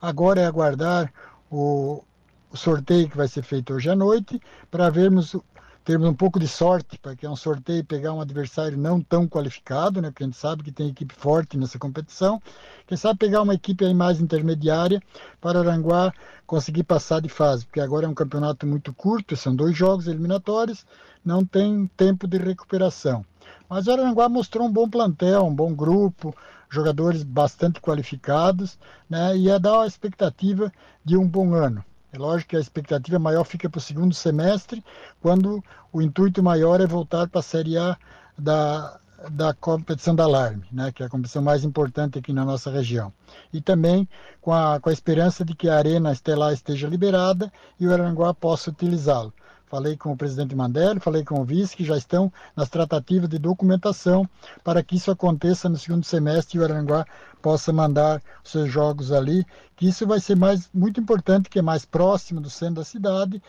[0.01, 1.13] Agora é aguardar
[1.51, 2.03] o,
[2.51, 5.37] o sorteio que vai ser feito hoje à noite, para vermos
[5.85, 9.27] termos um pouco de sorte, para que é um sorteio pegar um adversário não tão
[9.27, 10.11] qualificado, né?
[10.11, 12.41] Porque a gente sabe que tem equipe forte nessa competição.
[12.87, 15.03] Quem sabe pegar uma equipe aí mais intermediária
[15.41, 16.13] para Aranguá
[16.47, 20.85] conseguir passar de fase, porque agora é um campeonato muito curto, são dois jogos eliminatórios,
[21.25, 23.25] não tem tempo de recuperação.
[23.69, 26.35] Mas o Aranguá mostrou um bom plantel, um bom grupo,
[26.69, 29.37] jogadores bastante qualificados, né?
[29.37, 30.73] E é dar a expectativa
[31.05, 31.85] de um bom ano.
[32.13, 34.85] É lógico que a expectativa maior fica para o segundo semestre,
[35.21, 37.97] quando o intuito maior é voltar para a Série A
[38.37, 38.99] da,
[39.31, 43.13] da competição da Alarme, né, que é a competição mais importante aqui na nossa região.
[43.53, 44.09] E também
[44.41, 48.35] com a, com a esperança de que a Arena Estelar esteja liberada e o Aranguá
[48.35, 49.33] possa utilizá-lo.
[49.71, 53.39] Falei com o presidente Mandelli, falei com o vice, que já estão nas tratativas de
[53.39, 54.29] documentação
[54.65, 57.07] para que isso aconteça no segundo semestre e o Aranguá
[57.41, 61.85] possa mandar seus jogos ali, que isso vai ser mais muito importante, que é mais
[61.85, 63.41] próximo do centro da cidade,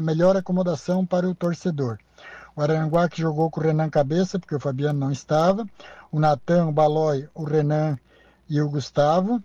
[0.00, 1.98] melhor acomodação para o torcedor.
[2.54, 5.66] O Aranguá que jogou com o Renan Cabeça, porque o Fabiano não estava,
[6.12, 7.98] o Natan, o Balói, o Renan
[8.48, 9.42] e o Gustavo,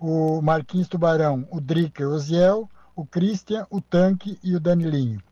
[0.00, 5.22] o Marquinhos Tubarão, o Drica e o Ziel, o Christian, o Tanque e o Danilinho.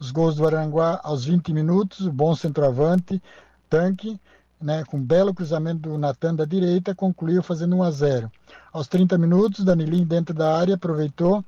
[0.00, 3.20] Os gols do Aranguá aos 20 minutos, bom centroavante,
[3.68, 4.20] tanque,
[4.60, 8.32] né, com um belo cruzamento do Natan da direita, concluiu fazendo 1 a 0.
[8.72, 11.44] Aos 30 minutos, Danilinho dentro da área aproveitou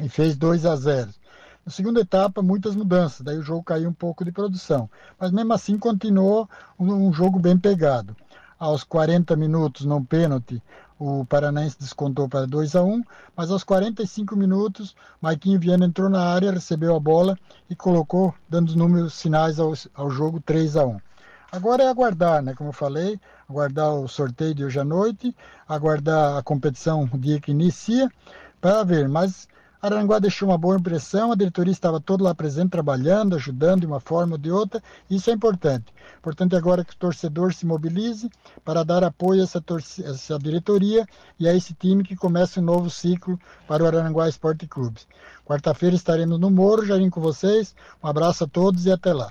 [0.00, 1.10] e fez 2 a 0.
[1.64, 4.90] Na segunda etapa, muitas mudanças, daí o jogo caiu um pouco de produção.
[5.18, 8.16] Mas mesmo assim continuou um, um jogo bem pegado.
[8.58, 10.60] Aos 40 minutos, no pênalti,
[10.98, 13.02] o Paranaense descontou para 2 a 1
[13.36, 17.38] mas aos 45 minutos, Maiquinho Viana entrou na área, recebeu a bola
[17.70, 21.00] e colocou, dando os números sinais ao, ao jogo 3 a 1
[21.50, 22.54] Agora é aguardar, né?
[22.54, 25.34] Como eu falei, aguardar o sorteio de hoje à noite,
[25.66, 28.10] aguardar a competição no dia que inicia,
[28.60, 29.08] para ver.
[29.08, 29.48] Mas
[29.80, 34.00] Aranguá deixou uma boa impressão, a diretoria estava toda lá presente, trabalhando, ajudando de uma
[34.00, 35.86] forma ou de outra, isso é importante.
[36.18, 38.28] Importante agora que o torcedor se mobilize
[38.64, 39.62] para dar apoio a essa,
[40.04, 41.06] essa diretoria
[41.38, 43.38] e a esse time que começa um novo ciclo
[43.68, 45.00] para o Aranguá Esporte Clube.
[45.46, 47.72] Quarta-feira estaremos no Moro, já vim com vocês.
[48.02, 49.30] Um abraço a todos e até lá.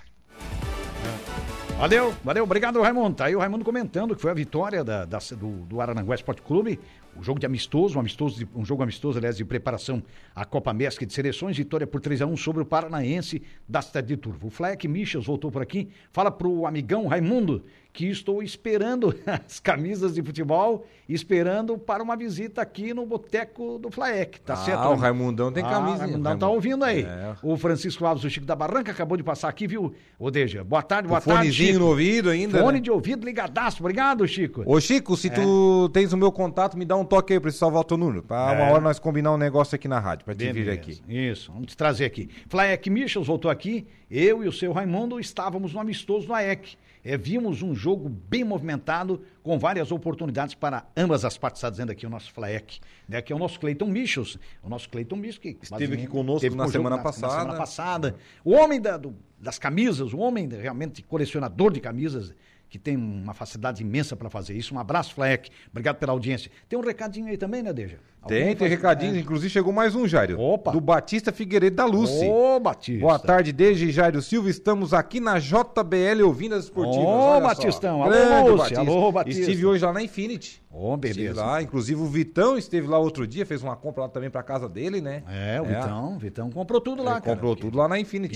[1.78, 3.18] Valeu, valeu, obrigado Raimundo.
[3.18, 6.42] Tá aí o Raimundo comentando que foi a vitória da, da do, do Arananguá Esporte
[6.42, 6.80] Clube
[7.18, 10.04] o jogo de amistoso, um, amistoso de, um jogo amistoso, aliás, de preparação
[10.36, 14.08] à Copa Mesca de Seleções, vitória por 3 a 1 sobre o Paranaense da cidade
[14.08, 14.48] de Turvo.
[14.48, 17.66] O Fleck Michels voltou por aqui, fala pro amigão Raimundo
[17.98, 23.90] que estou esperando as camisas de futebol, esperando para uma visita aqui no Boteco do
[23.90, 24.88] Flaek, tá ah, certo?
[24.90, 25.96] o Raimundão tem ah, camisa.
[25.96, 26.40] O Raimundão Raimundo.
[26.40, 27.02] tá ouvindo aí.
[27.02, 27.36] É.
[27.42, 29.96] O Francisco Alves, o Chico da Barranca, acabou de passar aqui, viu?
[30.20, 31.80] Odeja, boa tarde, boa o tarde, Fonezinho Chico.
[31.80, 32.82] no ouvido ainda, Fone né?
[32.82, 34.62] de ouvido ligadaço, obrigado, Chico.
[34.64, 35.32] Ô, Chico, se é.
[35.32, 37.98] tu tens o meu contato, me dá um toque aí pra esse salvar o teu
[37.98, 38.62] número, pra é.
[38.62, 41.02] uma hora nós combinar um negócio aqui na rádio, pra te vir aqui.
[41.10, 42.30] Isso, vamos te trazer aqui.
[42.48, 46.78] Flaek Michels voltou aqui, eu e o seu Raimundo estávamos no amistoso no AEC
[47.08, 51.90] é, vimos um jogo bem movimentado, com várias oportunidades para ambas as partes, está dizendo
[51.90, 55.38] aqui o nosso Flaek, né, que é o nosso Cleiton Michos, o nosso Cleiton Michos,
[55.38, 57.28] que esteve aqui conosco na, semana, na, passada.
[57.34, 58.16] na semana passada.
[58.44, 62.34] O homem da, do, das camisas, o homem realmente colecionador de camisas,
[62.70, 64.76] que tem uma facilidade imensa para fazer isso.
[64.76, 65.50] Um abraço, Fleck.
[65.72, 66.52] Obrigado pela audiência.
[66.68, 67.98] Tem um recadinho aí também, né, Deja?
[68.28, 69.16] Tem, Alguém tem recadinho.
[69.16, 69.20] É.
[69.20, 70.38] Inclusive chegou mais um, Jairo.
[70.40, 70.72] Opa.
[70.72, 72.26] Do Batista Figueiredo da Lucy.
[72.26, 73.00] Ô, Batista.
[73.00, 74.50] Boa tarde, desde Jairo Silva.
[74.50, 77.06] Estamos aqui na JBL ouvindo as esportivas.
[77.06, 77.40] Ô, só.
[77.40, 78.04] Batistão.
[78.04, 78.58] Alô.
[78.58, 78.80] Batista.
[78.82, 79.42] Alô, Batista.
[79.42, 80.62] Estive hoje lá na Infinity.
[80.70, 81.42] Ô, Estive beleza.
[81.42, 84.68] lá, inclusive o Vitão esteve lá outro dia, fez uma compra lá também pra casa
[84.70, 85.24] dele, né?
[85.28, 87.36] É, o Vitão, o Vitão comprou tudo lá, Ele cara.
[87.36, 88.36] comprou tudo lá na Infinity.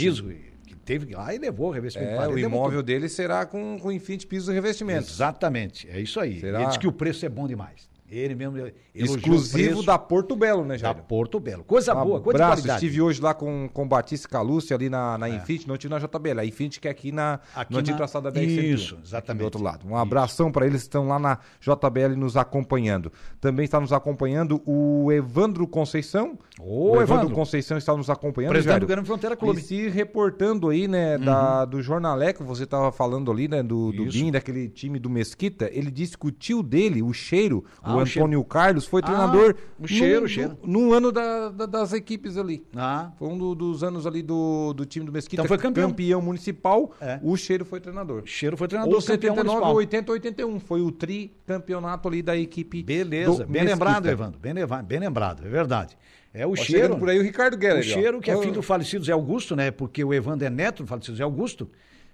[0.81, 2.13] Que teve lá e levou o revestimento.
[2.13, 2.85] É, parede, o imóvel tudo.
[2.85, 5.11] dele será com, com Infinity piso e revestimentos.
[5.11, 6.39] Exatamente, é isso aí.
[6.39, 6.59] Será?
[6.59, 7.90] Ele disse que o preço é bom demais.
[8.11, 8.57] Ele mesmo
[8.93, 10.99] Exclusivo da Porto Belo, né, da Jairo?
[11.07, 11.63] Porto Belo.
[11.63, 12.61] Coisa Um boa, coisa de abraço.
[12.63, 12.83] qualidade.
[12.83, 12.87] É.
[12.87, 15.99] Estive hoje lá com, com o Batista Calúcia ali na, na Infinity, não estive na
[15.99, 16.39] JBL.
[16.39, 18.73] A Infinity que é aqui, na, Aqui no antigo traçado da BR-101.
[18.73, 19.39] Isso, exatamente.
[19.39, 19.87] Do outro lado.
[19.87, 23.11] Um abração para eles que estão lá na JBL nos acompanhando.
[23.39, 26.37] Também está nos acompanhando o Evandro Conceição.
[26.59, 27.35] Ô, o Evandro, Evandro.
[27.35, 28.51] Conceição está nos acompanhando.
[28.51, 28.85] Presidente Jairo.
[28.85, 29.61] do Grande Fronteira E Clube.
[29.61, 34.11] se reportando aí, né, da, do jornaleco, você estava falando ali, né, do, do Isso.
[34.17, 38.00] BIM, daquele time do Mesquita, ele disse que o tio dele, o Cheiro, Ah, o
[38.03, 40.57] Antônio Carlos, foi Ah, treinador o Cheiro, num, o Cheiro.
[40.63, 42.65] num- num ano da- da- das equipes ali.
[42.75, 45.41] Ah, Foi um do- dos anos ali do, do time do Mesquita.
[45.41, 46.21] Então foi campeão.
[46.21, 47.19] municipal, É.
[47.23, 48.23] o Cheiro foi treinador.
[48.25, 49.75] Cheiro foi treinador Ou campeão 79, municipal.
[49.75, 50.59] 80, 81.
[50.59, 53.71] Foi o tricampeonato ali da equipe Beleza, bem Mesquita.
[53.73, 54.39] lembrado, Evandro.
[54.39, 54.53] Bem,
[54.85, 55.97] bem lembrado, é verdade.
[56.33, 56.97] É o Ó, cheiro.
[56.97, 57.79] por aí o Ricardo Guerra.
[57.79, 59.69] O cheiro, que é filho do falecido Zé Augusto, né?
[59.69, 61.69] Porque o Evandro é neto do falecido Zé Augusto.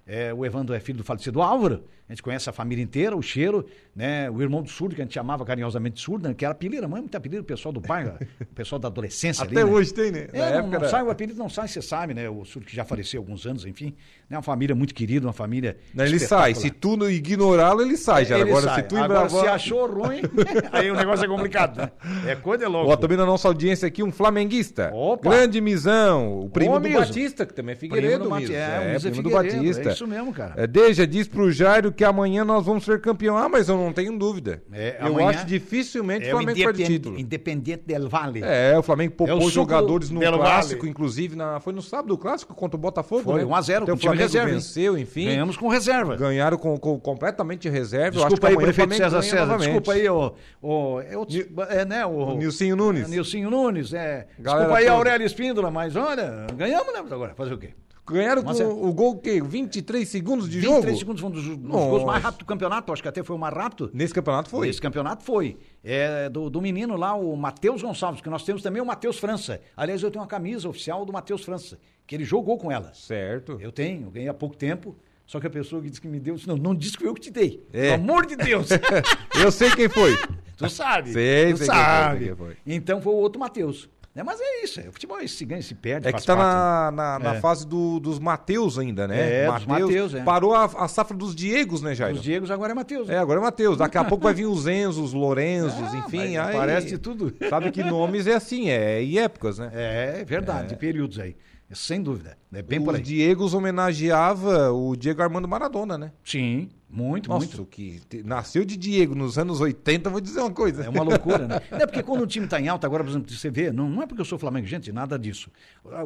[0.06, 1.84] É, o Evandro é filho do falecido Álvaro.
[2.08, 4.30] A gente conhece a família inteira, o cheiro, né?
[4.30, 6.34] O irmão do surdo, que a gente chamava carinhosamente de surdo, né?
[6.34, 9.60] que era apelido, mãe, muito apelido, o pessoal do bairro, o pessoal da adolescência Até
[9.60, 9.64] ali.
[9.70, 9.76] né?
[9.76, 10.26] hoje tem, né?
[10.32, 12.28] É, Na não, era- sai, o apelido não sai, você sabe, né?
[12.30, 13.94] O surdo que já faleceu há alguns anos, enfim.
[14.30, 14.36] Né?
[14.38, 15.76] Uma família muito querida, uma família.
[15.94, 16.54] Não, ele sai.
[16.54, 18.24] Se tu não ignorá-lo, ele sai.
[18.24, 18.38] Já.
[18.38, 18.82] Ele Agora, sai.
[18.82, 20.22] se tu Agora, embravar- se achou ruim,
[20.72, 21.90] aí o negócio é complicado, né?
[22.26, 22.90] É coisa de louco.
[22.90, 24.90] Ó, também na nossa audiência aqui, um flamenguista.
[24.94, 25.28] Opa!
[25.28, 26.40] Grande Misão.
[26.40, 26.88] O primo Ô, do.
[26.88, 28.54] Batista, que também é Primo Figueiredo, do Mati- Miso.
[28.54, 29.88] é, Miso é primo do Batista.
[29.90, 30.54] é isso mesmo, cara.
[30.56, 33.36] É, Deja diz pro Jairo que amanhã nós vamos ser campeão.
[33.36, 34.62] Ah, mas eu não tenho dúvida.
[34.72, 37.18] É, eu acho dificilmente É o o Flamengo perde título.
[37.18, 38.40] Independente del Valle.
[38.44, 40.90] É, o Flamengo É poupou o jogadores no clássico, Valle.
[40.90, 43.44] inclusive na, foi no sábado o clássico contra o Botafogo, Foi né?
[43.44, 44.50] 1 a 0 Até com o o Flamengo reserva.
[44.52, 45.24] venceu, enfim.
[45.26, 46.16] Ganhamos com reserva.
[46.16, 48.12] Ganharam com, com completamente reserva.
[48.20, 49.40] Desculpa aí, o prefeito César César.
[49.40, 49.64] novamente.
[49.66, 50.32] Desculpa aí, o,
[50.62, 51.36] o, é, outro-
[51.68, 53.06] é, né, o, O Nilcinho Nunes.
[53.06, 54.28] É, Nilcinho Nunes, é.
[54.38, 54.96] Galera Desculpa aí, toda.
[54.96, 57.00] Aurélio Espíndola, mas olha, ganhamos, né?
[57.10, 57.70] Agora, fazer o quê?
[58.10, 59.40] Ganharam com é- o gol, o quê?
[59.42, 60.98] 23 segundos de 23 jogo?
[60.98, 63.38] segundos foi um dos, dos gols mais rápidos do campeonato, acho que até foi o
[63.38, 63.90] mais rápido.
[63.92, 64.68] Nesse campeonato foi.
[64.68, 65.56] Esse campeonato foi.
[65.84, 69.60] É do, do menino lá, o Matheus Gonçalves, que nós temos também o Matheus França.
[69.76, 72.92] Aliás, eu tenho uma camisa oficial do Matheus França, que ele jogou com ela.
[72.94, 73.58] Certo.
[73.60, 74.96] Eu tenho, ganhei há pouco tempo.
[75.28, 77.08] Só que a pessoa que disse que me deu, disse, não, não disse que foi
[77.10, 77.62] eu que te dei.
[77.70, 77.90] É.
[77.90, 78.70] Pelo amor de Deus.
[79.38, 80.16] Eu sei quem foi.
[80.56, 81.12] tu sabe.
[81.12, 82.24] Sei, tu sei quem foi, sabe.
[82.24, 82.56] quem foi.
[82.66, 83.90] Então foi o outro Matheus.
[84.14, 84.22] Né?
[84.24, 86.08] Mas é isso, é, o futebol se ganha, se perde.
[86.08, 86.48] É que tá parte.
[86.48, 87.40] na, na, na É.
[87.40, 89.44] fase do- dos Mateus ainda, né?
[89.44, 90.22] É, dos Mateus, é.
[90.24, 92.14] Parou a, a safra dos Diegos, né, Jair?
[92.16, 93.08] Os Diegos agora é Matheus.
[93.08, 93.76] É, agora é Matheus.
[93.78, 96.34] Daqui a pouco vai vir os Enzos, os Lorenzos, Ah, enfim.
[96.34, 97.32] vai- aí, Parece de tudo.
[97.48, 99.70] Sabe que nomes é assim, é em épocas, né?
[99.72, 101.36] É, verdade, de períodos aí.
[101.72, 102.36] Sem dúvida.
[102.52, 103.02] É bem o por aí.
[103.02, 106.12] Diegos homenageava o Diego Armando Maradona, né?
[106.24, 107.62] Sim, muito, Nossa, muito.
[107.62, 110.84] o que te- nasceu de Diego nos anos 80, vou dizer uma coisa.
[110.84, 111.60] É uma loucura, né?
[111.70, 113.88] Não é porque quando o time está em alta, agora, por exemplo, você vê, não,
[113.90, 115.50] não é porque eu sou Flamengo, gente, nada disso.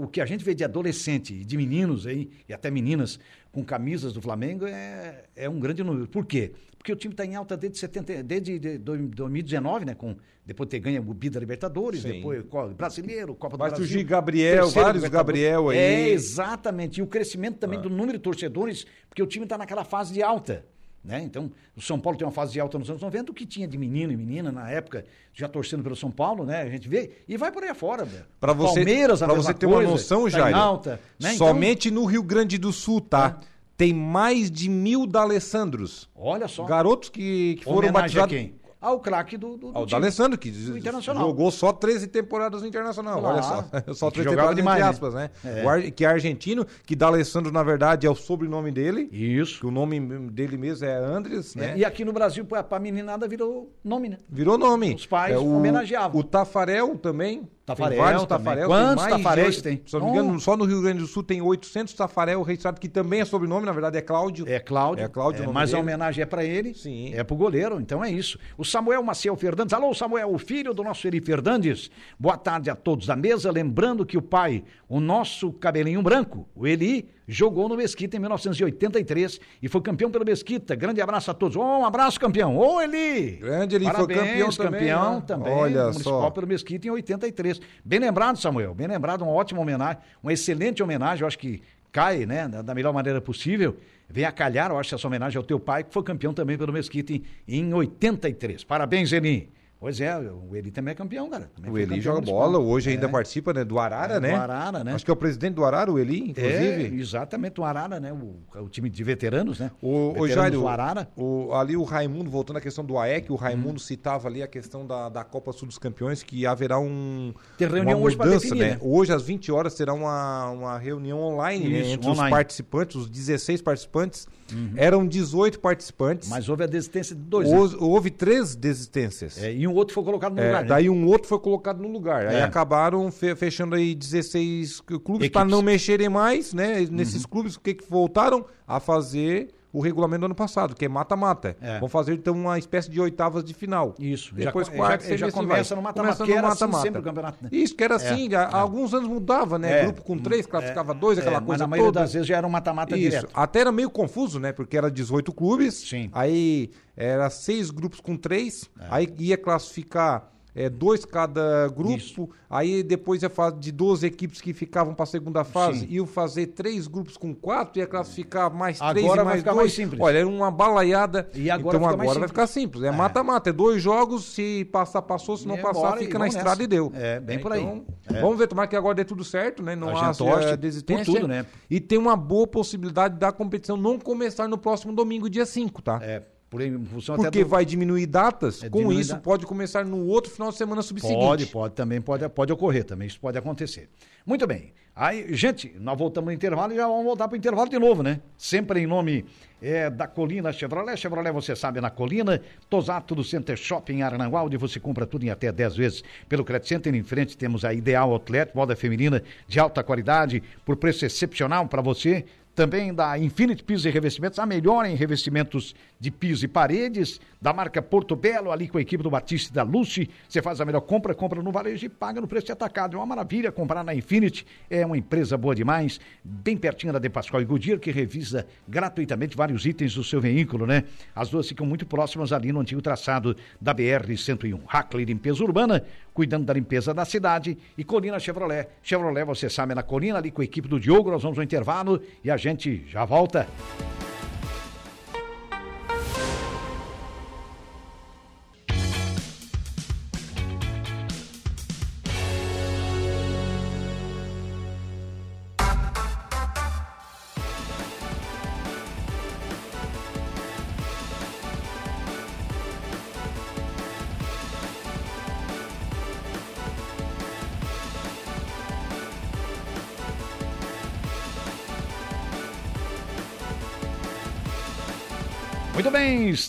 [0.01, 3.18] O que a gente vê de adolescente e de meninos aí, e até meninas
[3.53, 6.09] com camisas do Flamengo é, é um grande número.
[6.09, 6.53] Por quê?
[6.77, 9.95] Porque o time está em alta desde, 70, desde de, dois- 2019, né?
[9.95, 12.14] Com, depois de ter ganho o Bida Libertadores, Sim.
[12.14, 13.87] depois Co- Brasileiro, Copa do Vai Brasil.
[13.87, 15.05] surgir Gabriel, terceiro vários.
[15.09, 15.79] Gabriel aí.
[15.79, 16.99] É, exatamente.
[16.99, 17.83] E o crescimento também Ah.
[17.83, 20.64] do número de torcedores, porque o time está naquela fase de alta.
[21.05, 21.21] Né?
[21.25, 23.67] Então, o São Paulo tem uma fase de alta nos anos 90, o que tinha
[23.67, 26.62] de menino e menina na época, já torcendo pelo São Paulo, né?
[26.62, 28.07] A gente vê, e vai por aí afora.
[28.38, 31.35] Pra você, Palmeiras, pra você ter coisa, uma noção, tá Jair, alta, né?
[31.35, 33.41] Então, somente no Rio Grande do Sul, tá?
[33.77, 36.09] Tem mais de mil D'Alessandros.
[36.15, 36.65] olha só.
[36.65, 38.33] Garotos que, que foram batizados.
[38.33, 38.55] quem?
[38.83, 40.01] Ao craque do, do, do Ao time.
[40.01, 41.25] D'Alessandro, que Do Internacional.
[41.25, 43.21] jogou só 13 temporadas no Internacional.
[43.21, 43.37] Claro.
[43.37, 43.62] Olha só.
[43.95, 44.90] Só Que 13 jogava temporadas demais, entre né?
[44.90, 45.31] aspas, né?
[45.45, 45.64] É.
[45.64, 49.09] O ar- que é argentino, que D'Alessandro, na verdade, é o sobrenome dele.
[49.12, 49.61] Isso.
[49.61, 51.73] Que o nome dele mesmo é Andres, né?
[51.75, 54.18] É, E aqui no Brasil, pra, pra meninada, virou nome, né?
[54.29, 54.95] Virou nome.
[54.95, 56.21] Os pais é, o, homenageavam.
[56.21, 57.49] O Tafarel também.
[57.64, 58.27] Tafarel tem vários.
[58.27, 58.66] Tafarel.
[58.68, 59.83] Quantos Tafaréis oito- tem?
[59.87, 62.88] Se não me engano, só no Rio Grande do Sul tem 800 Tafarel registrado, que
[62.88, 64.48] também é sobrenome, na verdade é Cláudio.
[64.48, 65.05] É Cláudio.
[65.05, 65.83] É Cláudio nome mas a dele.
[65.83, 66.75] homenagem é para ele.
[66.75, 67.12] Sim.
[67.14, 68.37] É pro goleiro, então é isso.
[68.59, 69.72] O Samuel Maciel Fernandes.
[69.72, 71.88] Alô, Samuel, o filho do nosso Eri Fernandes.
[72.18, 73.51] Boa tarde a todos da mesa.
[73.53, 79.41] Lembrando que o pai, o nosso cabelinho branco, o Eli, jogou no Mesquita em 1983
[79.62, 80.75] e foi campeão pelo Mesquita.
[80.75, 81.57] Grande abraço a todos.
[81.57, 82.57] Ô, um abraço, campeão.
[82.57, 83.39] Ô, Eli.
[83.41, 85.25] Grande, ele foi Parabéns, campeão também, campeão né?
[85.27, 85.53] também.
[85.53, 86.31] Olha municipal só.
[86.31, 87.61] pelo Mesquita em 83.
[87.85, 88.75] Bem lembrado, Samuel.
[88.75, 91.23] Bem lembrado, uma ótima homenagem, uma excelente homenagem.
[91.23, 91.62] Eu acho que
[91.93, 93.77] cai, né, da, da melhor maneira possível,
[94.09, 96.73] vem a calhar, eu acho, essa homenagem ao teu pai, que foi campeão também pelo
[96.73, 98.64] Mesquita em, em 83.
[98.64, 99.51] Parabéns, Eli.
[99.83, 101.51] Pois é, o Eli também é campeão, cara.
[101.57, 103.11] Também O Eli joga bola, hoje ainda É.
[103.11, 104.28] participa né, do Arara, É, né?
[104.30, 104.95] do Arara, né?
[104.95, 106.41] Acho que é o presidente do Arara, o Eli, É,
[106.76, 107.01] inclusive.
[107.01, 108.12] exatamente, o Arara, né?
[108.12, 109.72] O, o time de veteranos, né?
[109.83, 111.09] O, o Veteranos Jairo, do Arara.
[111.16, 113.78] o- ali o Raimundo, voltando à questão do AEC, o Raimundo Hum.
[113.80, 117.99] citava ali a questão da, da Copa Sul dos Campeões, que haverá um, Tem reunião
[117.99, 118.70] uma hoje mudança, definir, né?
[118.74, 118.78] né?
[118.80, 122.22] Hoje, às 20 horas, será uma, uma reunião online né, Isso, entre online.
[122.26, 124.28] os participantes, os 16 participantes.
[124.76, 126.28] Eram 18 participantes.
[126.28, 127.48] Mas houve a desistência de dois.
[127.50, 127.57] né?
[127.59, 129.42] Houve, houve três desistências.
[129.42, 130.68] É, e um outro foi colocado no É, lugar, né?
[130.68, 132.26] daí um outro foi colocado no lugar.
[132.26, 132.42] Aí É.
[132.42, 135.42] acabaram fe- fechando aí 16 clubes para.
[135.44, 135.50] Uhum.
[135.50, 136.86] não mexerem mais, né?
[136.90, 140.89] Nesses clubes, o que, que voltaram a fazer o regulamento do ano passado, que é
[140.89, 141.57] mata-mata.
[141.61, 141.79] É.
[141.81, 143.95] Vão fazer então uma espécie de oitavas de final.
[143.99, 146.83] Isso, Depois já, quarto, já, já assim começa no mata-mata, Começa que no assim mata-mata.
[146.83, 147.49] sempre o campeonato, né?
[147.51, 149.81] Isso, que era assim, há, há alguns anos mudava, né?
[149.81, 149.85] É.
[149.85, 152.01] Grupo com três, classificava dois, aquela É, mas coisa na maioria toda.
[152.01, 153.11] das vezes já era um mata-mata Isso.
[153.11, 153.31] direto.
[153.33, 154.53] Até era meio confuso, né?
[154.53, 155.75] Porque era 18 clubes.
[155.75, 156.11] Sim.
[156.12, 158.68] Aí era seis grupos com três.
[158.79, 158.85] É.
[158.91, 161.94] Aí ia classificar é, dois cada grupo.
[161.96, 162.28] Isso.
[162.48, 165.80] Aí depois ia fazer de 12 equipes que ficavam para a segunda fase.
[165.80, 165.86] Sim.
[165.90, 167.78] Iam fazer três grupos com quatro.
[167.80, 169.57] Ia classificar mais três Agora e vai mais dois.
[169.57, 170.00] mais simples.
[170.00, 171.28] Olha, era uma balaiada.
[171.34, 172.84] E agora então agora vai ficar simples.
[172.84, 173.50] É mata-mata.
[173.50, 173.53] É.
[173.53, 174.24] dois jogos.
[174.34, 175.36] Se passar, passou.
[175.36, 176.62] Se não E passar, embora, e fica na estrada nessa.
[176.64, 176.92] e deu.
[176.94, 177.62] É, bem por aí.
[177.62, 178.20] Então, É.
[178.20, 178.46] Vamos ver.
[178.46, 179.74] Tomara que agora dê tudo certo, né?
[179.74, 181.05] Não A há torce por desistência.
[181.14, 181.46] tudo, né?
[181.70, 185.98] E tem uma boa possibilidade da competição não começar no próximo domingo, dia 5, tá?
[186.03, 186.22] É,
[186.53, 189.46] por em função até Porque do- vai diminuir datas, É, com diminuir isso da- pode
[189.46, 191.18] começar no outro final de semana subseguinte.
[191.18, 193.88] Pode, pode, também pode, pode ocorrer, também isso pode acontecer.
[194.26, 194.74] Muito bem.
[194.94, 198.03] Aí, gente, nós voltamos no intervalo e já vamos voltar para o intervalo de novo,
[198.03, 198.20] né?
[198.36, 199.24] Sempre em nome
[199.62, 200.94] é, da Colina Chevrolet.
[200.98, 202.38] Chevrolet, você sabe, na Colina.
[202.68, 206.44] Tosato do Center Shopping em Arananguá, onde você compra tudo em até 10 vezes pelo
[206.44, 206.94] Credit Center.
[206.94, 211.80] Em frente temos a Ideal Outlet, moda feminina de alta qualidade, por preço excepcional para
[211.80, 212.26] você.
[212.55, 217.53] Também da Infinite Pisos e Revestimentos, a melhor em revestimentos de piso e paredes, da
[217.53, 220.11] marca Porto Belo, ali com a equipe do Batista e da Lucy.
[220.28, 222.96] Você faz a melhor compra, compra no varejo e paga no preço de atacado.
[222.96, 227.09] É uma maravilha comprar na Infinity, é uma empresa boa demais, bem pertinho da De
[227.09, 230.82] Pascoal e Goodyear, que revisa gratuitamente vários itens do seu veículo, né?
[231.14, 234.61] As duas ficam muito próximas ali no antigo traçado da BR-101.
[234.66, 238.66] Hackley Limpeza Urbana, cuidando da limpeza da cidade, e Colina Chevrolet.
[238.82, 241.44] Chevrolet, você sabe, é na Colina, ali com a equipe do Diogo, nós vamos ao
[241.44, 243.46] intervalo e a gente já volta.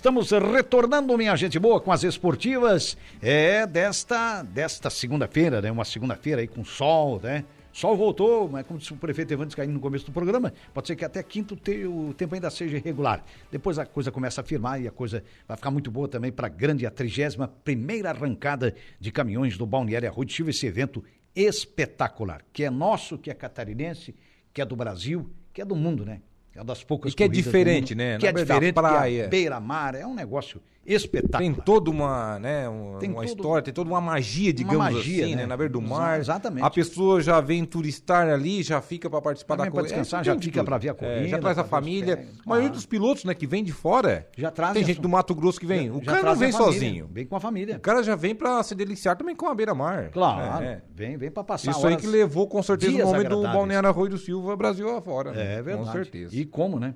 [0.03, 5.71] Estamos retornando, minha gente boa, com as esportivas é desta, desta segunda-feira, né?
[5.71, 7.45] Uma segunda-feira aí com sol, né?
[7.71, 10.97] Sol voltou, mas como disse o prefeito Evandes Caim no começo do programa, pode ser
[10.97, 13.23] que até quinto te- o tempo ainda seja irregular.
[13.49, 16.47] Depois a coisa começa a firmar e a coisa vai ficar muito boa também para
[16.47, 21.01] a grande, a 31 primeira arrancada de caminhões do Balneário Arroio esse evento
[21.33, 24.13] espetacular, que é nosso, que é catarinense,
[24.53, 26.19] que é do Brasil, que é do mundo, né?
[26.55, 28.17] É das poucas E que é diferente, né?
[28.17, 29.21] Que Na é diferente, praia.
[29.21, 31.39] que é beira-mar, é um negócio espetacular.
[31.39, 35.23] Tem toda uma, né, um- Tem uma todo- história, tem toda uma magia, digamos magia,
[35.25, 35.41] assim, né?
[35.43, 35.45] né?
[35.47, 36.19] Na beira do mar.
[36.19, 36.63] exatamente.
[36.65, 39.89] A pessoa já vem turistar ali, já fica para participar Também da corrida.
[39.95, 42.17] descansar, É, já fica pra ver a É, corrida, já traz a família.
[42.17, 42.73] pés, A maioria claro.
[42.75, 45.65] dos pilotos, né, que vem de fora, Já trazem tem gente do Mato Grosso que
[45.65, 45.89] vem.
[45.89, 47.09] O Já cara não vem sozinho.
[47.11, 47.77] Vem com a família.
[47.77, 50.09] O cara já vem para se deliciar também com a beira-mar.
[50.11, 50.81] Claro, É, é.
[50.93, 53.41] vem, vem para passar Isso aí que levou com certeza o nome do.
[53.43, 55.31] Balneário Arroio do Silva Brasil afora.
[55.31, 55.55] né?
[55.55, 55.88] É verdade.
[55.88, 56.36] Com certeza.
[56.36, 56.93] E como, né?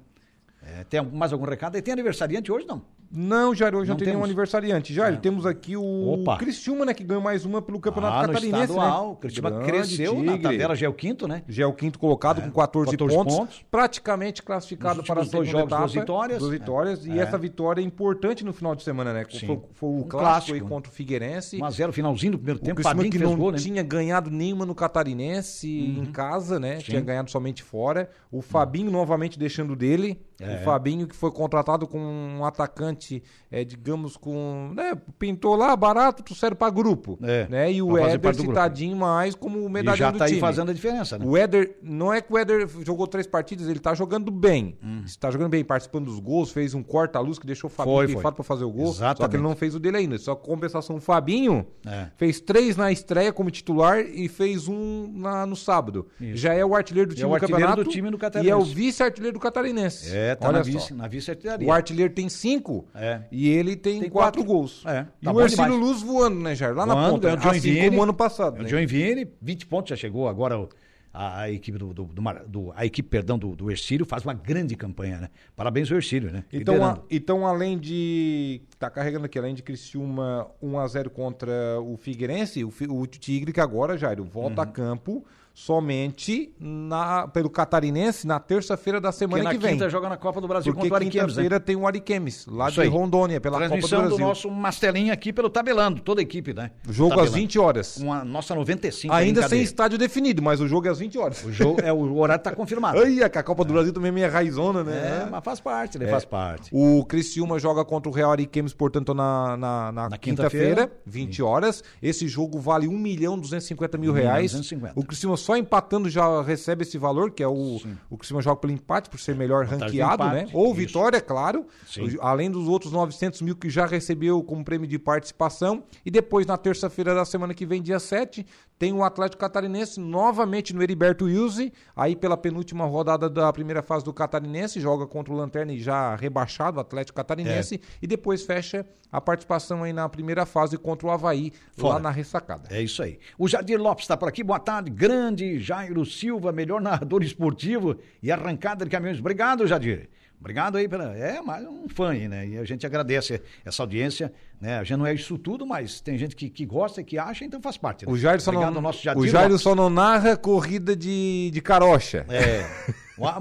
[0.62, 1.78] É, tem mais algum recado?
[1.78, 2.82] E tem aniversariante hoje, não?
[3.10, 4.94] Não, Jair, hoje não, Não tem nenhum aniversariante.
[4.94, 6.38] Jair, temos aqui o Opa.
[6.38, 9.10] Criciúma, né, que ganhou mais uma pelo Campeonato ah, Catarinense, no estadual.
[9.12, 9.18] né?
[9.22, 10.42] Curitiba Grande cresceu na Tigre.
[10.44, 11.44] tabela, já é o quinto, né?
[11.48, 13.66] Já é o quinto colocado com 14, 14 pontos, pontos.
[13.72, 15.82] praticamente classificado para a segunda jogos, etapa.
[15.82, 16.40] duas vitórias.
[16.40, 17.06] Duas vitórias.
[17.06, 17.22] E É.
[17.22, 19.26] essa vitória é importante no final de semana, né?
[19.30, 19.46] Sim.
[19.48, 20.68] Foi, foi o Um clássico, aí né?
[20.68, 21.58] contra o Figueirense.
[21.58, 22.76] 1x0, finalzinho do primeiro O tempo.
[22.82, 23.58] Criciúma que não gol, né?
[23.58, 23.64] Uhum.
[23.64, 26.78] tinha ganhado nenhuma no Catarinense em casa, né?
[26.78, 28.10] Tinha ganhado somente fora.
[28.32, 30.22] O Fabinho novamente deixando dele.
[30.40, 30.58] É.
[30.58, 34.72] O Fabinho que foi contratado com um atacante atacante, é, digamos, com.
[34.76, 37.18] Né, pintou lá, barato, trouxeram para grupo.
[37.22, 37.72] É, né?
[37.72, 40.42] E o Éder do citadinho mais como o E medalhão já do tá aí time.
[40.42, 41.26] fazendo a diferença, né?
[41.26, 44.78] O Éder, não é que o Éder jogou três partidas, ele tá jogando bem.
[44.84, 45.04] Hum.
[45.06, 48.44] Está jogando bem, participando dos gols, fez um corta-luz que deixou o Fabinho pifado pra
[48.44, 48.88] fazer o gol.
[48.88, 49.36] Só que Exatamente.
[49.36, 50.18] ele não fez o dele ainda.
[50.18, 52.08] Só compensação, o Fabinho É.
[52.18, 56.08] fez três na estreia como titular e fez um na- no sábado.
[56.20, 56.38] Isso.
[56.38, 57.84] Já é o artilheiro do E time é o do artilheiro campeonato.
[57.84, 60.16] do time do E é o vice-artilheiro do Catarinense.
[60.16, 60.72] É, tá Olha na só.
[60.72, 61.68] vice, na vice-artilharia.
[61.68, 63.22] O artilheiro tem cinco É.
[63.32, 64.44] e ele tem, Tem quatro, quatro.
[64.44, 64.84] gols.
[64.86, 65.82] É, e tá o bom Ercílio demais.
[65.88, 66.76] Luz voando, né, Jair?
[66.76, 67.30] Lá na Voando, ponta.
[67.30, 68.60] é o John assim como ano passado.
[68.60, 68.70] O né?
[68.70, 70.28] John Vini, 20 pontos já chegou.
[70.28, 70.70] Agora o-
[71.14, 74.36] a, a equipe do, do, do do- a equipe, perdão, do, do Ercílio faz uma
[74.36, 75.30] grande campanha, né?
[75.56, 76.44] Parabéns ao Ercílio, né?
[76.54, 78.62] Então, a- então, além de.
[78.78, 83.98] Tá carregando aqui, além de Criciúma 1x0 contra o Figueirense, o, o Tigre, que agora,
[83.98, 84.72] Jairo, volta a Uhum.
[84.72, 85.26] campo
[85.58, 89.72] somente na, pelo Catarinense na terça-feira da semana na que vem.
[89.72, 91.42] quinta joga na Copa do Brasil Porque contra o Ariquemes, né?
[91.42, 92.88] quinta-feira tem o Ariquemes, lá Isso de.
[92.88, 94.28] Rondônia, pela Copa do Transmissão do, Brasil.
[94.28, 96.70] nosso Mastelinho aqui pelo Tabelando, toda a equipe, né?
[96.88, 97.38] Jogo às Tabelando.
[97.38, 97.98] 20 horas.
[97.98, 99.12] Uma, nossa 95.
[99.12, 99.50] Ainda brincadeira.
[99.50, 101.44] sem estádio definido, mas o jogo é às 20 horas.
[101.44, 103.00] O jogo, é, o horário tá confirmado.
[103.02, 105.24] Ai, é que a Copa do Brasil também é meio raizona, né?
[105.26, 106.06] É, mas faz parte, né?
[106.06, 106.70] Faz parte.
[106.72, 111.02] O Criciúma joga contra o Real Ariquemes, portanto, na, na, na Na quinta-feira, quinta-feira.
[111.04, 111.84] 20 horas.
[112.00, 114.52] Esse jogo vale 1 milhão 250 mil reais.
[114.52, 114.94] 250.
[114.96, 117.80] O Criciúma só empatando já recebe esse valor, que é o,
[118.10, 120.42] o Criciúma joga pelo empate, por ser melhor do ranqueado, né?
[120.42, 120.74] empate, Ou isso.
[120.74, 121.66] vitória, claro.
[121.88, 122.18] Sim.
[122.20, 125.86] Além dos outros 900 mil que já recebeu como prêmio de participação.
[126.06, 128.46] E depois, na terça-feira da semana que vem, dia 7,
[128.80, 134.06] tem o Atlético Catarinense novamente no Heriberto Wilson, aí pela penúltima rodada da primeira fase
[134.06, 137.80] do Catarinense, joga contra o Lanterna e já rebaixado, o Atlético Catarinense, É.
[138.02, 142.00] e depois fecha a participação aí na primeira fase contra o Havaí, lá Fora.
[142.00, 142.68] na ressacada.
[142.70, 143.18] É isso aí.
[143.38, 144.44] O Jadir Lopes está por aqui.
[144.44, 144.92] Boa tarde.
[144.92, 149.20] Grande Jairo Silva, melhor narrador esportivo e arrancada de caminhões.
[149.20, 150.10] Obrigado, Jadir.
[150.40, 151.18] Obrigado aí pela.
[151.18, 152.48] É mais um fã aí, né?
[152.48, 154.80] E a gente agradece essa audiência, né?
[154.80, 157.62] A gente não é isso tudo, mas tem gente que, que gosta, que acha, então
[157.62, 158.06] faz parte.
[158.06, 158.12] Né?
[158.12, 161.62] O Jair só Obrigado não, nosso Jadir o Jair só não narra corrida de, de
[161.62, 162.26] carocha.
[162.30, 162.66] É.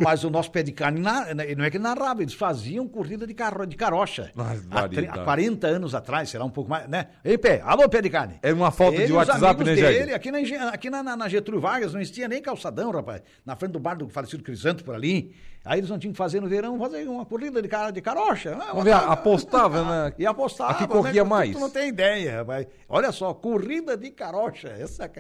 [0.03, 3.35] Mas o nosso pé de carne, na- não é que narrava, eles faziam corrida de,
[3.35, 4.33] carro, de carocha.
[4.71, 7.09] Há, tre- há 40 anos atrás, será um pouco mais, né?
[7.23, 8.39] Ei, pé, alô, pé de carne.
[8.43, 9.99] É uma falta Ele de WhatsApp, né, Jair?
[9.99, 10.39] dele, aqui, na,
[10.71, 13.21] aqui na, na- na Getúlio Vargas não existia nem calçadão, rapaz.
[13.45, 15.35] Na frente do bar do falecido Crisanto, por ali.
[15.63, 18.57] Aí eles não tinham que fazer no verão, fazer uma corrida de, de carocha.
[18.59, 20.13] Ah, Vamos ver, apostava, né?
[20.17, 20.73] E apostava.
[21.07, 21.31] Corria né?
[21.31, 21.53] mais.
[21.53, 22.67] Tu não tem ideia, rapaz.
[22.89, 24.69] Olha só, corrida de carocha.
[24.69, 25.11] Essa,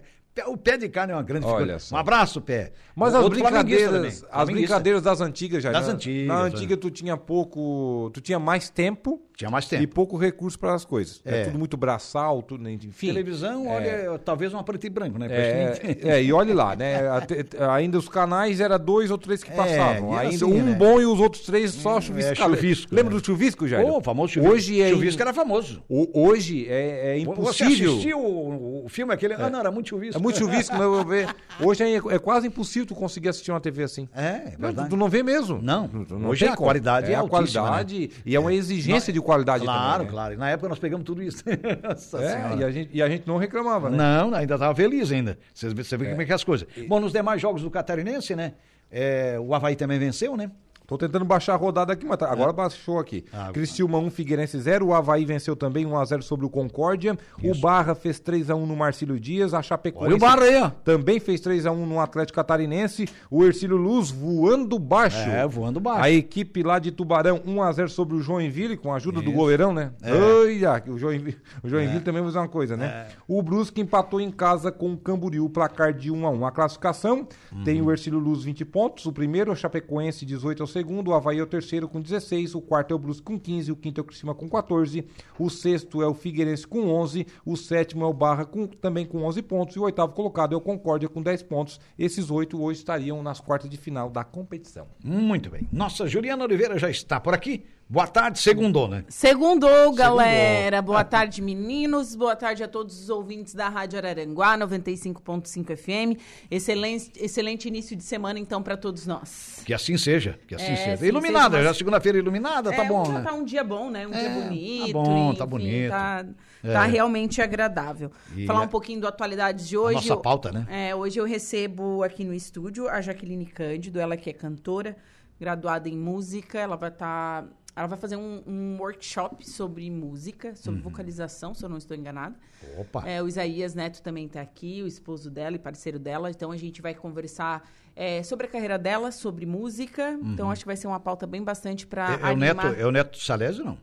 [0.46, 1.78] o pé de carne é uma grande Olha.
[1.92, 2.72] Um abraço, pé.
[2.94, 5.72] Mas as Outro flamenguista brincadeiras, as brincadeiras das antigas já.
[5.72, 6.42] Das na, antigas, Na é.
[6.42, 9.82] antiga tu tinha pouco, tu tinha mais tempo Tinha mais tempo.
[9.82, 11.20] e pouco recurso para as coisas.
[11.24, 11.42] É.
[11.42, 11.44] É.
[11.44, 13.08] tudo muito braçal, tudo, né, enfim.
[13.08, 15.26] Televisão, olha, talvez uma preto e branco, né?
[15.30, 17.06] É, é, e olhe lá, né?
[17.10, 20.16] Até- ainda os canais era dois ou três que É, passavam.
[20.16, 20.74] ainda assim, um né?
[20.74, 22.32] bom e os outros três só chuvisco.
[22.32, 23.20] é, chuvisco, Lembra né?
[23.20, 23.86] do chuvisco, Jair?
[23.86, 24.54] O famoso chuvisco.
[24.54, 25.82] Hoje é chuvisco era famoso.
[25.88, 27.90] o- Hoje é, é Você impossível.
[27.92, 29.34] assistiu o, o filme aquele?
[29.34, 30.18] Ah, não, era muito chuvisco.
[30.18, 31.28] É muito chuvisco, mas eu vou ver.
[31.60, 34.08] Hoje é, é quase impossível tu conseguir assistir uma TV assim.
[34.14, 34.88] É, é Não, verdade.
[34.88, 35.60] tu, tu não vê mesmo.
[35.60, 35.86] Não.
[35.88, 39.64] Tu- tu Hoje a qualidade é a altíssima, qualidade e é uma exigência de qualidade
[39.64, 40.06] Claro, também.
[40.06, 40.12] né?
[40.12, 40.34] claro.
[40.34, 41.44] E na época nós pegamos tudo isso.
[41.82, 43.96] Nossa É, e a, gente, e a gente não reclamava, né?
[43.96, 45.38] Não, ainda estava feliz ainda.
[45.52, 46.66] Você vê, vê como é que é as coisas.
[46.88, 48.54] Bom, nos demais jogos do Catarinense, né?
[48.90, 50.50] é, o Havaí também venceu, né?
[50.86, 53.24] Tô tentando baixar a rodada aqui, mas tá- agora baixou aqui.
[53.32, 54.86] Ah, Criciúma 1, Figueirense 0.
[54.86, 57.18] O Havaí venceu também 1x0 sobre o Concórdia.
[57.42, 59.52] O Barra fez 3x1 no Marcílio Dias.
[59.52, 60.70] A Chapecoense Olha o Barra aí, ó.
[60.70, 63.08] também fez 3x1 no Atlético Catarinense.
[63.28, 65.18] O Ercílio Luz voando baixo.
[65.28, 66.04] É, voando baixo.
[66.04, 69.36] A equipe lá de Tubarão 1x0 sobre o Joinville, com a ajuda do Isso.
[69.36, 69.90] goleirão, né?
[70.02, 70.12] É.
[70.14, 72.86] Olha, o Joinville, o Joinville também vai fazer uma coisa, né?
[72.86, 73.06] É.
[73.26, 76.46] O Brusque empatou em casa com o Camboriú, placar de 1x1.
[76.46, 77.26] A classificação
[77.64, 77.88] tem Uhum.
[77.88, 81.38] o Ercílio Luz 20 pontos, o primeiro, o Chapecoense 18 é o segundo, o Havaí
[81.38, 84.02] é o terceiro com 16, o quarto é o Brusque com 15, o quinto é
[84.02, 85.06] o Criciúma com 14,
[85.38, 89.22] o sexto é o Figueirense com 11, o sétimo é o Barra com, também com
[89.22, 91.80] 11 pontos e o oitavo colocado é o Concórdia com 10 pontos.
[91.98, 94.86] Esses oito hoje estariam nas quartas de final da competição.
[95.02, 95.66] Muito bem.
[95.72, 97.64] Nossa, Juliana Oliveira já está por aqui.
[97.88, 99.04] Boa tarde, segundou, né?
[99.08, 100.82] Segundou, galera.
[100.82, 102.16] Boa tarde, meninos.
[102.16, 106.18] Boa tarde a todos os ouvintes da Rádio Araranguá, 95.5 FM.
[106.50, 109.62] Excelente, excelente início de semana, então, para todos nós.
[109.64, 110.96] Que assim seja, que assim É, seja.
[110.96, 113.20] sim, iluminada, seja uma- já segunda-feira iluminada, tá É, bom, já né?
[113.22, 114.04] tá um dia bom, né?
[114.04, 114.86] Um dia É, bonito.
[114.86, 115.90] tá bom, enfim, tá bonito.
[115.90, 116.26] Tá,
[116.64, 116.72] É.
[116.72, 118.10] tá realmente agradável.
[118.36, 119.94] E Falar é- um pouquinho do Atualidades de hoje.
[119.94, 120.66] nossa eu- pauta, né?
[120.68, 124.96] É, hoje eu recebo aqui no estúdio a Jaqueline Cândido, ela que é cantora,
[125.38, 126.58] graduada em música.
[126.58, 127.44] Ela vai estar.
[127.76, 130.56] Ela vai fazer um, um workshop sobre música, Uhum.
[130.56, 132.34] sobre vocalização, se eu não estou enganada.
[132.78, 133.06] Opa.
[133.06, 136.30] É, o Isaías Neto também está aqui, o esposo dela e parceiro dela.
[136.30, 140.18] Então a gente vai conversar é, sobre a carreira dela, sobre música.
[140.22, 142.64] Então acho que vai ser uma pauta bem bastante para É, é o animar.
[142.70, 143.78] neto, é o neto Salésio, não?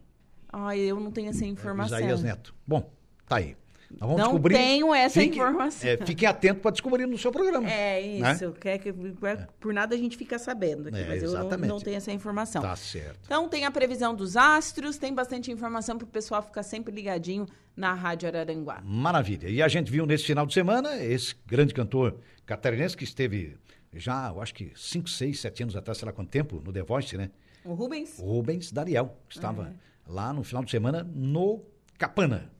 [0.51, 1.97] Ai, eu não tenho essa informação.
[1.99, 2.53] Isaías Neto.
[2.65, 2.91] Bom,
[3.27, 3.55] tá aí.
[3.99, 4.55] Nós vamos Não descobrir.
[4.55, 5.89] tenho essa Fique- informação.
[5.89, 7.69] é, fiquem atentos para descobrir no seu programa.
[7.69, 8.33] É né?
[8.33, 8.51] isso.
[8.53, 8.93] Quer que,
[9.59, 11.69] por nada a gente fica sabendo aqui, É, mas eu não, exatamente.
[11.69, 12.61] não tenho essa informação.
[12.61, 13.19] Tá certo.
[13.25, 17.45] Então tem a previsão dos astros, tem bastante informação para o pessoal ficar sempre ligadinho
[17.75, 18.81] na Rádio Araranguá.
[18.83, 19.47] Maravilha.
[19.49, 23.57] E a gente viu nesse final de semana esse grande cantor catarinense que esteve
[23.95, 26.81] já, eu acho que 5, 6, 7 anos atrás, sei lá quanto tempo, no The
[26.81, 27.29] Voice, né?
[27.63, 29.73] O Rubens, O Rubens Dariel, que estava
[30.07, 31.61] lá no final de semana no
[31.97, 32.51] Capana.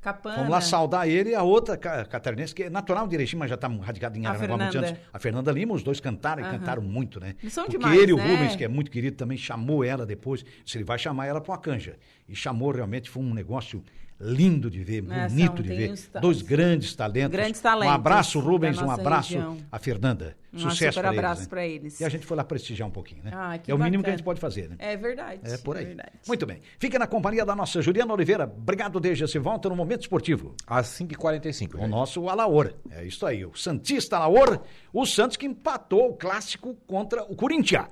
[0.00, 0.36] Capana.
[0.36, 3.50] Vamos lá saudar ele e a outra ca- catarinense, que é natural de Erechim, mas
[3.50, 4.94] já está radicada em Aranaguá há muitos anos.
[5.12, 6.58] A Fernanda Lima, os dois cantaram e Aham.
[6.58, 7.34] cantaram muito, né?
[7.42, 8.32] Eles são Porque demais, ele, o né?
[8.32, 10.44] Rubens, que é muito querido, também chamou ela depois.
[10.64, 11.96] Se ele vai chamar ela para uma canja.
[12.28, 13.84] E chamou realmente, foi um negócio
[14.20, 15.94] lindo de ver, É, bonito são- de ver.
[16.20, 17.30] Dois grandes talentos.
[17.32, 19.56] Grandes Um talentos abraço, Rubens, um abraço região.
[19.72, 20.36] a Fernanda.
[20.52, 21.48] Um Sucesso super pra eles, abraço né?
[21.48, 22.00] pra eles.
[22.00, 23.30] E a gente foi lá prestigiar um pouquinho, né?
[23.32, 24.16] Ah, que é o mínimo que a bacana.
[24.18, 24.76] gente pode fazer, né?
[24.80, 25.40] É verdade.
[25.44, 25.84] É por aí.
[25.86, 26.10] verdade.
[26.26, 26.60] Muito bem.
[26.78, 28.44] Fica na companhia da nossa Juliana Oliveira.
[28.44, 29.26] Obrigado, Deja.
[29.28, 30.54] Se volta no Momento Esportivo.
[30.66, 31.78] Às 5h45.
[31.78, 32.74] O nosso Alaor.
[32.90, 33.44] É isso aí.
[33.46, 34.60] O Santista Alaor.
[34.92, 37.86] O Santos que empatou o clássico contra o Corinthians.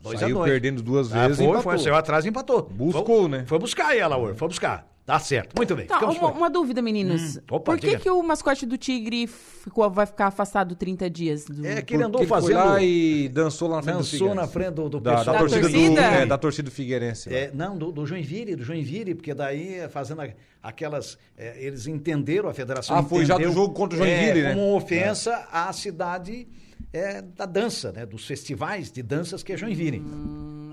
[0.00, 0.50] Dois Saiu a dois.
[0.52, 1.62] perdendo duas Ah, vezes e foi, empatou.
[1.72, 2.62] foi, saiu atrás e empatou.
[2.62, 3.44] Buscou, foi, né?
[3.46, 4.34] Foi buscar aí, Alaor.
[4.34, 4.86] Foi buscar.
[5.08, 5.56] Tá certo.
[5.56, 5.86] Muito bem.
[5.86, 7.38] Tá, uma, uma dúvida, meninos.
[7.38, 7.98] Hum, opa, Por que, diga.
[7.98, 11.46] que o mascote do Tigre ficou, vai ficar afastado 30 dias?
[11.46, 11.66] Do...
[11.66, 12.60] É que ele andou Porque fazendo...
[12.60, 14.36] foi lá e dançou lá na frente do Dançou Figueirense.
[14.36, 15.32] na frente do, do Da, pessoal.
[15.32, 15.94] da torcida, torcida?
[15.94, 17.34] do, é, da torcida do Figueirense.
[17.34, 20.20] É, não, do, do Joinville, do Joinville, porque daí é, fazendo
[20.62, 21.16] aquelas.
[21.38, 24.54] é, eles entenderam, a federação Ah, foi já do jogo contra o Joinville, é, né?
[24.54, 26.46] Como ofensa à cidade
[26.92, 28.04] é, da dança, né?
[28.04, 30.04] Dos festivais de danças que é Joinville.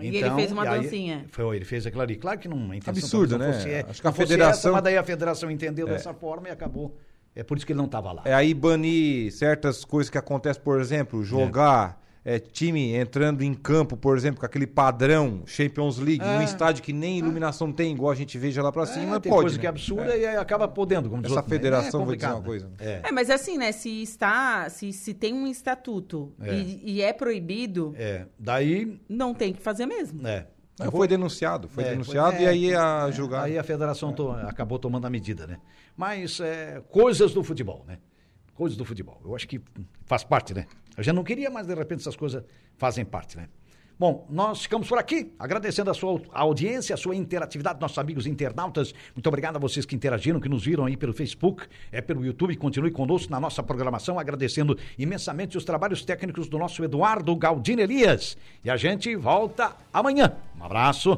[0.04, 1.26] E ele fez uma e aí- dancinha.
[1.30, 2.16] Foi, ele fez aquilo ali.
[2.16, 2.70] Claro que não.
[2.86, 3.54] Absurdo, não né?
[3.54, 6.52] Fosse, é, Acho que a federação- essa, mas daí a federação entendeu dessa forma e
[6.52, 6.98] acabou.
[7.36, 8.22] É por isso que ele não estava lá.
[8.26, 13.96] É aí banir certas coisas que acontecem, por exemplo, jogar é, time entrando em campo,
[13.96, 18.16] por exemplo, com aquele padrão Champions League, num estádio que nem iluminação tem, igual a
[18.16, 19.44] gente veja lá pra cima, É, tem pode.
[19.44, 19.62] coisa né?
[19.62, 21.08] que é absurda e aí acaba podendo.
[21.08, 21.48] Como diz Essa né?
[21.48, 22.68] federação, é vou dizer uma coisa.
[22.68, 23.02] né?
[23.04, 23.72] É, mas assim, né?
[23.72, 28.28] Se está, se, se tem um estatuto E, e é proibido, É, é.
[28.40, 29.00] Daí.
[29.08, 30.28] não tem que fazer mesmo.
[30.28, 30.48] É.
[30.80, 33.44] Não, foi denunciado, foi É, denunciado foi- e aí é, a é, julgar.
[33.46, 35.58] Aí a federação to- acabou tomando a medida, né?
[35.96, 38.00] Mas é, coisas do futebol, né?
[38.54, 39.22] Coisas do futebol.
[39.24, 39.62] Eu acho que
[40.06, 40.66] faz parte, né?
[40.98, 42.44] Eu já não queria, mas de repente essas coisas
[42.78, 43.48] fazem parte, né?
[43.98, 48.94] Bom, nós ficamos por aqui, agradecendo a sua audiência, a sua interatividade, nossos amigos internautas.
[49.16, 52.58] Muito obrigado a vocês que interagiram, que nos viram aí pelo Facebook, é pelo YouTube.
[52.58, 58.38] Continue conosco na nossa programação, agradecendo imensamente os trabalhos técnicos do nosso Eduardo Galdino Elias.
[58.66, 60.36] E a gente volta amanhã.
[60.60, 61.18] Um abraço.